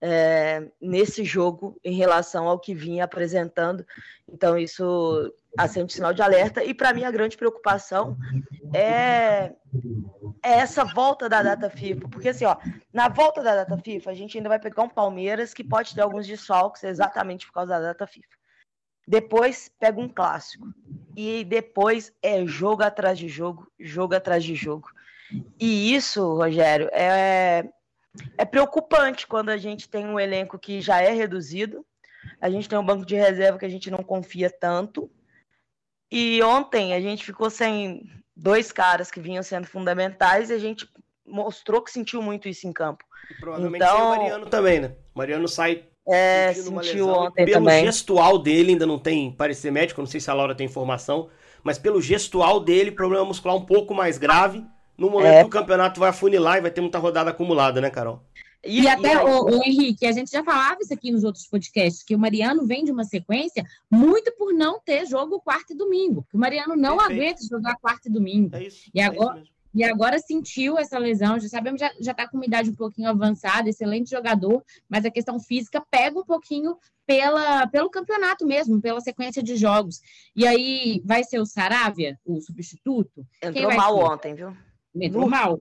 [0.00, 3.84] é, nesse jogo em relação ao que vinha apresentando.
[4.28, 6.62] Então, isso acende sinal de alerta.
[6.62, 8.16] E para mim, a grande preocupação
[8.72, 9.52] é,
[10.42, 12.08] é, essa volta da data FIFA.
[12.08, 12.56] Porque, assim, ó,
[12.92, 16.00] na volta da data FIFA, a gente ainda vai pegar um Palmeiras que pode ter
[16.00, 18.28] alguns desfalques exatamente por causa da data FIFA.
[19.06, 20.66] Depois pega um clássico.
[21.16, 24.88] E depois é jogo atrás de jogo, jogo atrás de jogo.
[25.60, 27.68] E isso, Rogério, é,
[28.36, 31.84] é preocupante quando a gente tem um elenco que já é reduzido,
[32.40, 35.10] a gente tem um banco de reserva que a gente não confia tanto.
[36.10, 40.88] E ontem a gente ficou sem dois caras que vinham sendo fundamentais e a gente
[41.26, 43.04] mostrou que sentiu muito isso em campo.
[43.30, 44.94] E provavelmente então, o Mariano também, né?
[45.14, 47.86] O Mariano sai é, sentiu ontem pelo também.
[47.86, 51.30] gestual dele, ainda não tem parecer médico, não sei se a Laura tem informação,
[51.62, 54.64] mas pelo gestual dele, problema muscular um pouco mais grave
[54.98, 55.40] no momento é...
[55.40, 58.22] que o campeonato vai afunilar e vai ter muita rodada acumulada, né, Carol?
[58.64, 61.46] E, e até, e o, o, Henrique, a gente já falava isso aqui nos outros
[61.46, 65.76] podcasts, que o Mariano vem de uma sequência muito por não ter jogo quarta e
[65.76, 66.26] domingo.
[66.28, 67.22] Que o Mariano não Perfeito.
[67.22, 68.56] aguenta jogar quarta e domingo.
[68.56, 72.14] É isso, e é agora, isso e agora sentiu essa lesão, já sabemos, já, já
[72.14, 76.24] tá com uma idade um pouquinho avançada, excelente jogador, mas a questão física pega um
[76.24, 80.00] pouquinho pela, pelo campeonato mesmo, pela sequência de jogos.
[80.36, 83.26] E aí vai ser o Saravia, o substituto?
[83.42, 84.04] Entrou mal ser?
[84.04, 84.56] ontem, viu?
[84.94, 85.60] Entrou mal.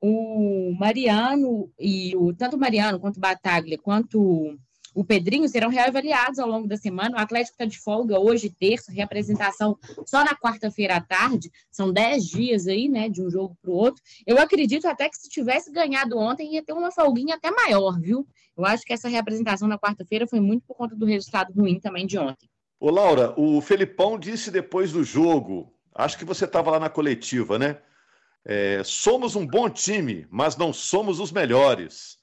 [0.00, 4.56] O Mariano e o tanto o Mariano quanto o Bataglia quanto
[4.94, 7.16] o Pedrinho serão reavaliados ao longo da semana.
[7.16, 11.50] O Atlético está de folga hoje, terça, reapresentação só na quarta-feira à tarde.
[11.70, 14.02] São dez dias aí, né, de um jogo para o outro.
[14.26, 18.26] Eu acredito até que se tivesse ganhado ontem ia ter uma folguinha até maior, viu?
[18.56, 22.04] Eu acho que essa reapresentação na quarta-feira foi muito por conta do resultado ruim também
[22.04, 22.48] de ontem.
[22.80, 27.56] Ô, Laura, o Felipão disse depois do jogo, acho que você estava lá na coletiva,
[27.56, 27.78] né?
[28.44, 32.18] É, somos um bom time, mas não somos os melhores.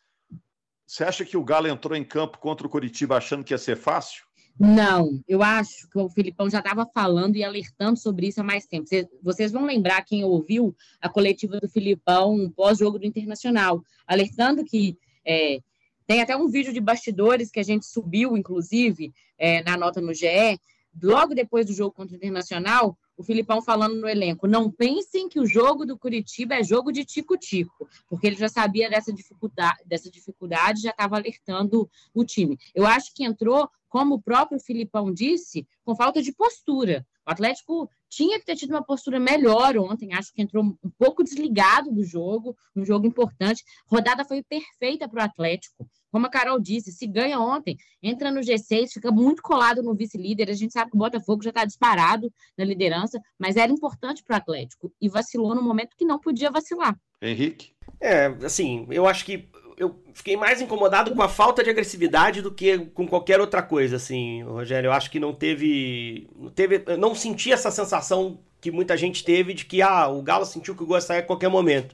[0.86, 3.76] Você acha que o Galo entrou em campo contra o Coritiba achando que ia ser
[3.76, 4.24] fácil?
[4.58, 8.66] Não, eu acho que o Filipão já estava falando e alertando sobre isso há mais
[8.66, 8.88] tempo.
[9.22, 15.60] Vocês vão lembrar, quem ouviu a coletiva do Filipão pós-jogo do Internacional, alertando que é,
[16.08, 20.14] tem até um vídeo de bastidores que a gente subiu, inclusive, é, na nota no
[20.14, 20.58] GE,
[21.04, 25.40] logo depois do jogo contra o Internacional, o Filipão falando no elenco, não pensem que
[25.40, 30.10] o jogo do Curitiba é jogo de tico-tico, porque ele já sabia dessa dificuldade, dessa
[30.10, 32.58] dificuldade, já estava alertando o time.
[32.74, 37.06] Eu acho que entrou, como o próprio Filipão disse, com falta de postura.
[37.28, 41.24] O Atlético tinha que ter tido uma postura melhor ontem, acho que entrou um pouco
[41.24, 43.64] desligado do jogo, um jogo importante.
[43.88, 45.90] Rodada foi perfeita para o Atlético.
[46.16, 50.50] Como a Carol disse, se ganha ontem, entra no G6, fica muito colado no vice-líder.
[50.50, 54.36] A gente sabe que o Botafogo já está disparado na liderança, mas era importante para
[54.36, 56.98] o Atlético e vacilou no momento que não podia vacilar.
[57.22, 57.74] Henrique?
[58.00, 62.50] É, assim, eu acho que eu fiquei mais incomodado com a falta de agressividade do
[62.50, 64.88] que com qualquer outra coisa, assim, Rogério.
[64.88, 66.30] Eu acho que não teve.
[66.34, 66.82] Não teve.
[66.88, 70.78] Eu não senti essa sensação que muita gente teve de que ah, o Galo sentiu
[70.78, 71.94] que o gol ia sair a qualquer momento.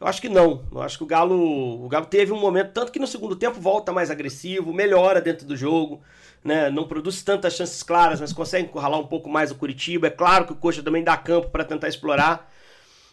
[0.00, 0.64] Eu acho que não.
[0.72, 3.60] Eu acho que o Galo, o Galo teve um momento, tanto que no segundo tempo
[3.60, 6.00] volta mais agressivo, melhora dentro do jogo,
[6.42, 6.70] né?
[6.70, 10.06] Não produz tantas chances claras, mas consegue encurralar um pouco mais o Curitiba.
[10.06, 12.50] É claro que o Coxa também dá campo para tentar explorar.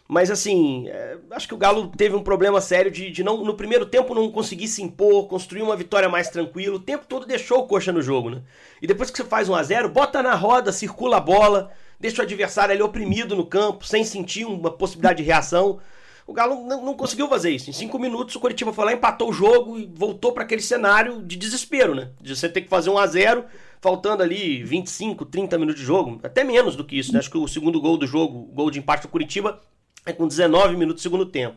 [0.08, 3.52] Mas assim, é, acho que o Galo teve um problema sério de, de não, no
[3.52, 6.76] primeiro tempo não conseguir se impor, construir uma vitória mais tranquila.
[6.76, 8.42] O tempo todo deixou o Coxa no jogo, né?
[8.80, 11.70] E depois que você faz 1 a 0 bota na roda, circula a bola,
[12.00, 15.78] deixa o adversário ali oprimido no campo, sem sentir uma possibilidade de reação.
[16.28, 17.70] O Galo não, não conseguiu fazer isso.
[17.70, 21.22] Em cinco minutos o Curitiba foi lá, empatou o jogo e voltou para aquele cenário
[21.22, 22.10] de desespero, né?
[22.20, 23.44] De você ter que fazer 1 a 0
[23.80, 27.18] faltando ali 25, 30 minutos de jogo, até menos do que isso, né?
[27.18, 29.58] Acho que o segundo gol do jogo, o gol de empate do Curitiba,
[30.04, 31.56] é com 19 minutos do segundo tempo.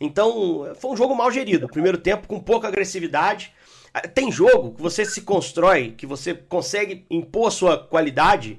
[0.00, 1.68] Então, foi um jogo mal gerido.
[1.68, 3.52] Primeiro tempo com pouca agressividade.
[3.92, 8.58] Ah, tem jogo que você se constrói, que você consegue impor sua qualidade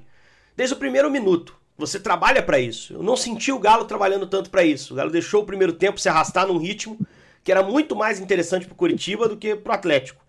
[0.56, 1.57] desde o primeiro minuto.
[1.78, 2.94] Você trabalha para isso.
[2.94, 4.92] Eu não senti o Galo trabalhando tanto para isso.
[4.92, 6.98] O Galo deixou o primeiro tempo se arrastar num ritmo
[7.44, 10.20] que era muito mais interessante para o Curitiba do que para o Atlético.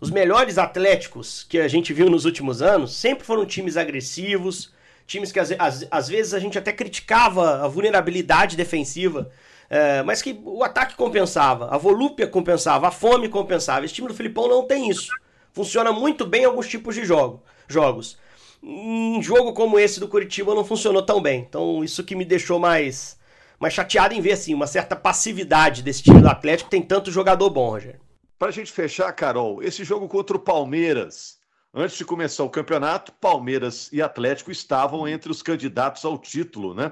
[0.00, 4.72] Os melhores Atléticos que a gente viu nos últimos anos sempre foram times agressivos,
[5.06, 5.50] times que às,
[5.90, 9.30] às, vezes a gente até criticava a vulnerabilidade defensiva,
[9.70, 13.84] é, mas que o ataque compensava, a volúpia compensava, a fome compensava.
[13.84, 15.10] Esse time do Filipão não tem isso.
[15.52, 18.18] Funciona muito bem em alguns tipos de jogo, jogos.
[18.68, 21.46] Um jogo como esse do Curitiba não funcionou tão bem.
[21.48, 23.16] Então, isso que me deixou mais,
[23.60, 27.48] mais chateado em ver assim, uma certa passividade desse time do Atlético, tem tanto jogador
[27.50, 28.00] bom, Rogério.
[28.36, 31.38] Para a gente fechar, Carol, esse jogo contra o Palmeiras,
[31.78, 36.90] Antes de começar o campeonato, Palmeiras e Atlético estavam entre os candidatos ao título, né?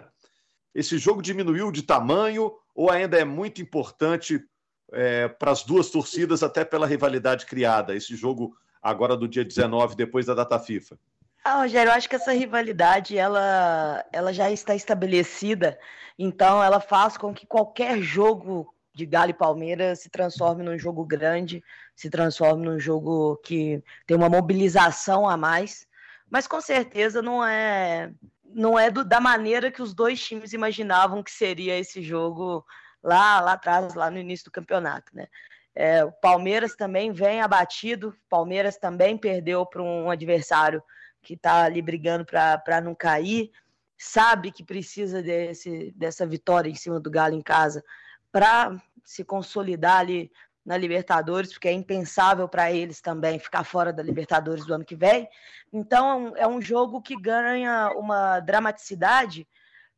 [0.75, 4.45] Esse jogo diminuiu de tamanho ou ainda é muito importante
[4.93, 7.97] é, para as duas torcidas, até pela rivalidade criada?
[7.97, 10.99] Esse jogo agora do dia 19, depois da data FIFA.
[11.47, 15.79] Ah, Rogério, eu acho que essa rivalidade ela, ela já está estabelecida,
[16.19, 21.05] então ela faz com que qualquer jogo de Galo e Palmeiras se transforme num jogo
[21.05, 21.63] grande,
[21.95, 25.87] se transforme num jogo que tem uma mobilização a mais,
[26.31, 28.11] mas com certeza não é
[28.43, 32.65] não é do, da maneira que os dois times imaginavam que seria esse jogo
[33.03, 35.27] lá lá atrás, lá no início do campeonato, né?
[35.75, 40.83] É, o Palmeiras também vem abatido, Palmeiras também perdeu para um adversário
[41.25, 43.51] que está ali brigando para não cair,
[43.99, 47.83] sabe que precisa desse, dessa vitória em cima do Galo em casa
[48.31, 50.31] para se consolidar ali
[50.65, 54.97] na Libertadores, porque é impensável para eles também ficar fora da Libertadores do ano que
[54.97, 55.29] vem.
[55.73, 59.47] Então é um jogo que ganha uma dramaticidade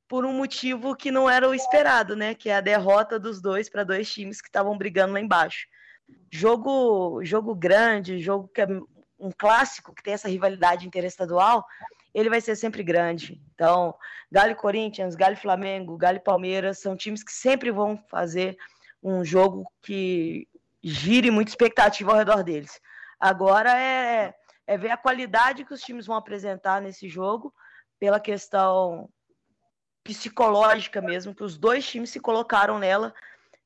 [0.09, 2.35] por um motivo que não era o esperado, né?
[2.35, 5.67] Que é a derrota dos dois para dois times que estavam brigando lá embaixo.
[6.31, 8.67] Jogo, jogo grande, jogo que é
[9.19, 11.65] um clássico que tem essa rivalidade interestadual,
[12.15, 13.41] ele vai ser sempre grande.
[13.55, 13.95] Então,
[14.31, 18.57] Galo e Corinthians, Galo e Flamengo, Galo e Palmeiras são times que sempre vão fazer
[19.03, 20.49] um jogo que
[20.83, 22.81] gire muita expectativa ao redor deles.
[23.19, 24.35] Agora é,
[24.67, 27.53] é ver a qualidade que os times vão apresentar nesse jogo,
[27.99, 29.09] pela questão
[30.03, 33.13] psicológica mesmo, que os dois times se colocaram nela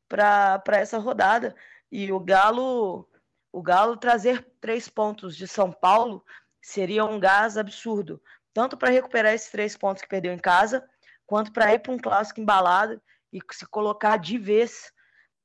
[0.09, 1.55] para essa rodada.
[1.91, 3.09] E o Galo,
[3.53, 6.25] o Galo trazer três pontos de São Paulo
[6.61, 10.87] seria um gás absurdo, tanto para recuperar esses três pontos que perdeu em casa,
[11.27, 13.01] quanto para ir para um clássico embalado
[13.33, 14.93] e se colocar de vez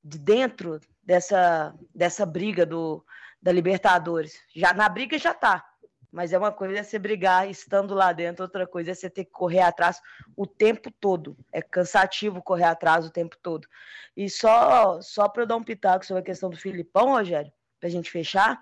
[0.04, 3.06] dentro dessa, dessa briga do,
[3.42, 4.40] da Libertadores.
[4.56, 5.64] Já na briga já tá,
[6.12, 9.26] mas é uma coisa é você brigar estando lá dentro, outra coisa é você ter
[9.26, 10.02] que correr atrás
[10.36, 11.38] o tempo todo.
[11.52, 13.68] É cansativo correr atrás o tempo todo.
[14.16, 17.52] E só só para eu dar um pitaco sobre a questão do Filipão, Rogério,
[17.86, 18.62] para a gente fechar,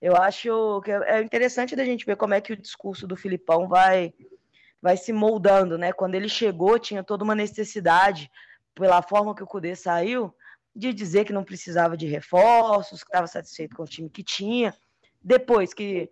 [0.00, 3.66] eu acho que é interessante da gente ver como é que o discurso do Filipão
[3.66, 4.12] vai,
[4.80, 5.92] vai se moldando, né?
[5.92, 8.30] Quando ele chegou, tinha toda uma necessidade,
[8.74, 10.34] pela forma que o Cudê saiu,
[10.76, 14.74] de dizer que não precisava de reforços, que estava satisfeito com o time que tinha.
[15.20, 16.10] Depois que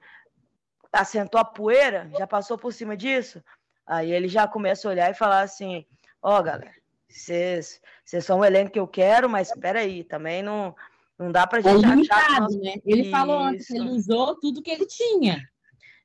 [0.90, 3.42] assentou a poeira, já passou por cima disso,
[3.86, 5.86] Aí ele já começa a olhar e falar assim:
[6.20, 6.74] Ó, oh, galera,
[7.08, 7.80] vocês
[8.22, 10.74] são o elenco que eu quero, mas espera aí, também não,
[11.18, 12.48] não dá pra gente é limitado, achar.
[12.58, 12.74] Né?
[12.84, 13.10] Ele Isso.
[13.10, 15.42] falou antes, ele usou tudo que ele tinha.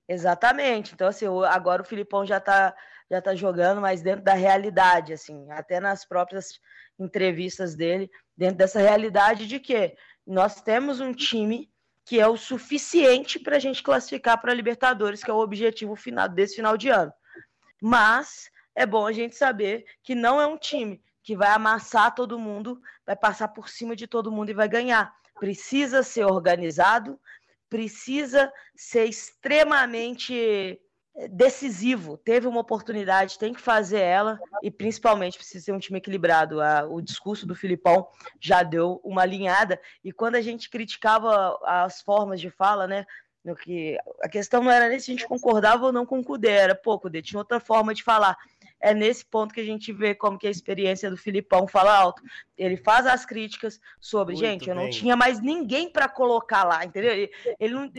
[0.08, 0.94] Exatamente.
[0.94, 2.76] Então, assim, agora o Filipão já tá,
[3.10, 6.60] já tá jogando, mas dentro da realidade, assim, até nas próprias
[7.00, 9.96] entrevistas dele, dentro dessa realidade de que
[10.26, 11.70] nós temos um time
[12.06, 15.96] que é o suficiente para a gente classificar para a Libertadores, que é o objetivo
[15.96, 17.14] final desse final de ano.
[17.82, 22.40] Mas é bom a gente saber que não é um time que vai amassar todo
[22.40, 25.14] mundo, vai passar por cima de todo mundo e vai ganhar.
[25.40, 27.20] Precisa ser organizado,
[27.70, 30.80] precisa ser extremamente
[31.16, 32.18] eh, decisivo.
[32.18, 36.58] Teve uma oportunidade, tem que fazer ela e principalmente precisa ser um time equilibrado.
[36.90, 38.08] o discurso do Filipão
[38.40, 43.06] já deu uma alinhada e quando a gente criticava as formas de fala, né?
[43.44, 46.24] No que a questão não era nem se a gente concordava ou não com o
[46.24, 48.38] Cudê, era pouco, Cudê tinha outra forma de falar
[48.82, 52.22] é nesse ponto que a gente vê como que a experiência do Filipão fala alto.
[52.58, 56.84] Ele faz as críticas sobre, Muito gente, eu não tinha mais ninguém para colocar lá,
[56.84, 57.12] entendeu?
[57.12, 57.92] Ele, ele não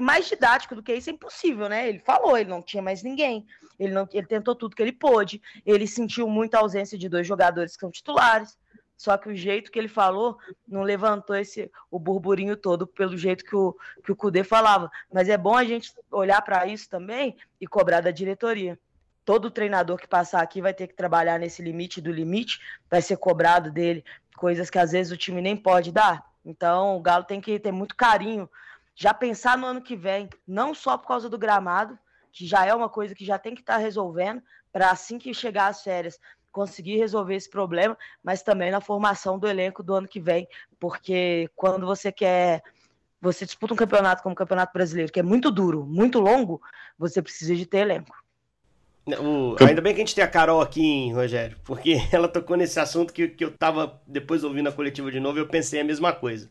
[0.00, 1.86] mais didático do que isso é impossível, né?
[1.86, 3.46] Ele falou, ele não tinha mais ninguém.
[3.78, 5.42] Ele não, ele tentou tudo que ele pôde.
[5.66, 8.56] Ele sentiu muita ausência de dois jogadores que são titulares.
[8.96, 13.44] Só que o jeito que ele falou não levantou esse o burburinho todo pelo jeito
[13.44, 14.90] que o que o Cudê falava.
[15.12, 18.78] Mas é bom a gente olhar para isso também e cobrar da diretoria
[19.24, 22.60] todo treinador que passar aqui vai ter que trabalhar nesse limite do limite,
[22.90, 24.04] vai ser cobrado dele
[24.36, 26.24] coisas que às vezes o time nem pode dar.
[26.44, 28.50] Então, o Galo tem que ter muito carinho,
[28.94, 31.98] já pensar no ano que vem, não só por causa do gramado,
[32.32, 34.42] que já é uma coisa que já tem que estar tá resolvendo,
[34.72, 36.18] para assim que chegar às férias
[36.50, 40.46] conseguir resolver esse problema, mas também na formação do elenco do ano que vem,
[40.78, 42.62] porque quando você quer
[43.20, 46.60] você disputa um campeonato como o Campeonato Brasileiro, que é muito duro, muito longo,
[46.98, 48.21] você precisa de ter elenco.
[49.06, 52.56] O, ainda bem que a gente tem a Carol aqui, hein, Rogério, porque ela tocou
[52.56, 55.84] nesse assunto que, que eu tava, depois ouvindo a coletiva de novo, eu pensei a
[55.84, 56.48] mesma coisa.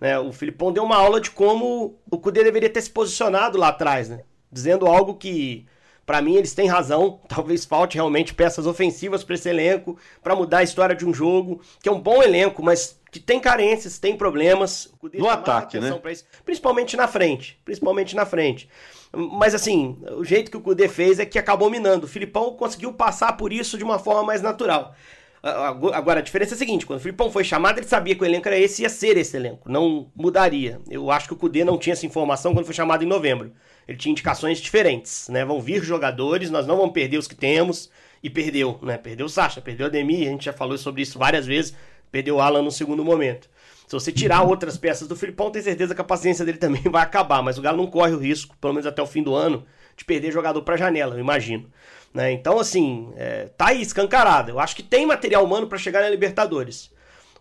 [0.00, 0.18] Né?
[0.18, 4.08] O Filipão deu uma aula de como o Cudê deveria ter se posicionado lá atrás,
[4.08, 4.22] né?
[4.50, 5.66] Dizendo algo que,
[6.06, 7.20] para mim, eles têm razão.
[7.28, 11.60] Talvez falte realmente peças ofensivas para esse elenco, para mudar a história de um jogo,
[11.82, 14.90] que é um bom elenco, mas que tem carências, tem problemas.
[15.12, 15.94] no ataque, né?
[16.10, 17.60] Isso, principalmente na frente.
[17.62, 18.70] Principalmente na frente.
[19.12, 22.06] Mas assim, o jeito que o Kudê fez é que acabou minando.
[22.06, 24.94] O Filipão conseguiu passar por isso de uma forma mais natural.
[25.42, 28.26] Agora, a diferença é a seguinte: quando o Filipão foi chamado, ele sabia que o
[28.26, 29.70] elenco era esse e ia ser esse elenco.
[29.70, 30.80] Não mudaria.
[30.88, 33.52] Eu acho que o Kudê não tinha essa informação quando foi chamado em novembro.
[33.88, 35.44] Ele tinha indicações diferentes, né?
[35.44, 37.90] Vão vir jogadores, nós não vamos perder os que temos.
[38.22, 38.98] E perdeu, né?
[38.98, 41.74] Perdeu o Sacha, perdeu o Ademir, a gente já falou sobre isso várias vezes.
[42.12, 43.48] Perdeu o Alan no segundo momento.
[43.90, 47.02] Se você tirar outras peças do Filipão, tem certeza que a paciência dele também vai
[47.02, 47.42] acabar.
[47.42, 49.66] Mas o Galo não corre o risco, pelo menos até o fim do ano,
[49.96, 51.68] de perder jogador para janela, eu imagino.
[52.14, 52.30] Né?
[52.30, 54.52] Então, assim, é, tá aí escancarado.
[54.52, 56.88] Eu acho que tem material humano para chegar na Libertadores.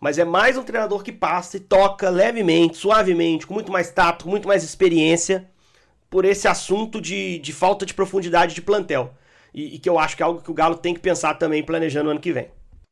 [0.02, 4.26] Mas é mais um treinador que passa e toca levemente, suavemente, com muito mais tato,
[4.26, 5.48] com muito mais experiência,
[6.10, 9.14] por esse assunto de, de falta de profundidade de plantel.
[9.54, 11.62] E, e que eu acho que é algo que o Galo tem que pensar também
[11.62, 12.50] planejando o ano que vem.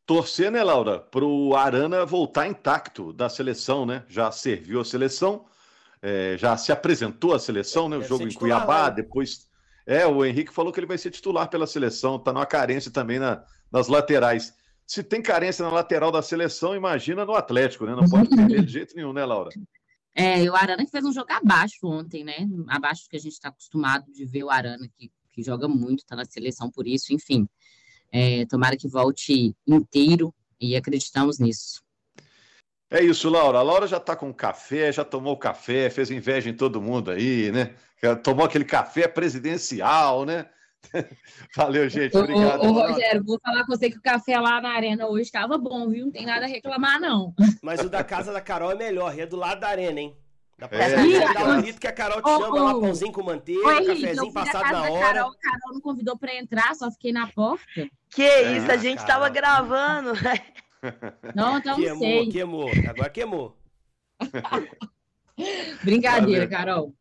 [0.07, 4.05] Torcer, né, Laura, para o Arana voltar intacto da seleção, né?
[4.07, 5.45] Já serviu a seleção,
[6.01, 7.97] é, já se apresentou a seleção, né?
[7.97, 8.95] O jogo em Cuiabá, né?
[8.95, 9.49] depois.
[9.85, 13.19] É, o Henrique falou que ele vai ser titular pela seleção, tá numa carência também
[13.19, 14.53] na, nas laterais.
[14.85, 17.93] Se tem carência na lateral da seleção, imagina no Atlético, né?
[17.93, 19.49] Não pode perder de jeito nenhum, né, Laura?
[20.15, 22.47] É, o Arana que fez um jogo abaixo ontem, né?
[22.69, 26.05] Abaixo do que a gente está acostumado de ver o Arana, que, que joga muito,
[26.05, 27.45] tá na seleção por isso, enfim.
[28.11, 31.81] É, tomara que volte inteiro e acreditamos nisso.
[32.89, 33.59] É isso, Laura.
[33.59, 37.51] A Laura já está com café, já tomou café, fez inveja em todo mundo aí,
[37.51, 37.75] né?
[38.23, 40.45] Tomou aquele café presidencial, né?
[41.55, 42.15] Valeu, gente.
[42.15, 42.63] Obrigado.
[42.63, 45.57] Ô, ô, Rogério, vou falar com você que o café lá na arena hoje estava
[45.57, 46.05] bom, viu?
[46.05, 47.33] Não tem nada a reclamar, não.
[47.61, 50.17] Mas o da casa da Carol é melhor, é do lado da arena, hein?
[50.57, 51.47] Dá pra é.
[51.49, 54.71] um grito que a Carol te oh, chama lá, pãozinho com manteiga, Oi, cafezinho passado
[54.71, 55.13] na hora.
[55.13, 57.87] Carol, Carol não convidou pra entrar, só fiquei na porta.
[58.09, 59.07] Que é, isso, a gente Carol.
[59.07, 60.13] tava gravando.
[61.35, 62.29] Não, então queimou, sei.
[62.29, 63.57] Queimou, agora queimou.
[65.83, 66.49] Brincadeira, Valeu.
[66.49, 66.95] Carol.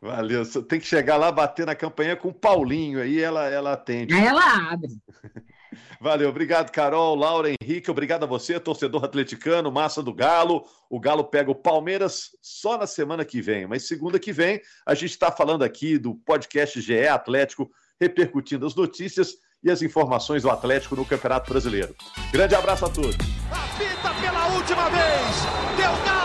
[0.00, 0.44] Valeu.
[0.64, 4.12] Tem que chegar lá, bater na campanha com o Paulinho, aí ela, ela atende.
[4.12, 4.88] Aí ela abre.
[6.00, 10.66] Valeu, obrigado, Carol, Laura, Henrique, obrigado a você, torcedor atleticano, massa do Galo.
[10.90, 14.94] O Galo pega o Palmeiras só na semana que vem, mas segunda que vem a
[14.94, 17.70] gente está falando aqui do podcast GE Atlético,
[18.00, 21.94] repercutindo as notícias e as informações do Atlético no Campeonato Brasileiro.
[22.32, 23.16] Grande abraço a todos.
[23.50, 25.36] Apita pela última vez,
[25.76, 26.21] deu Galo!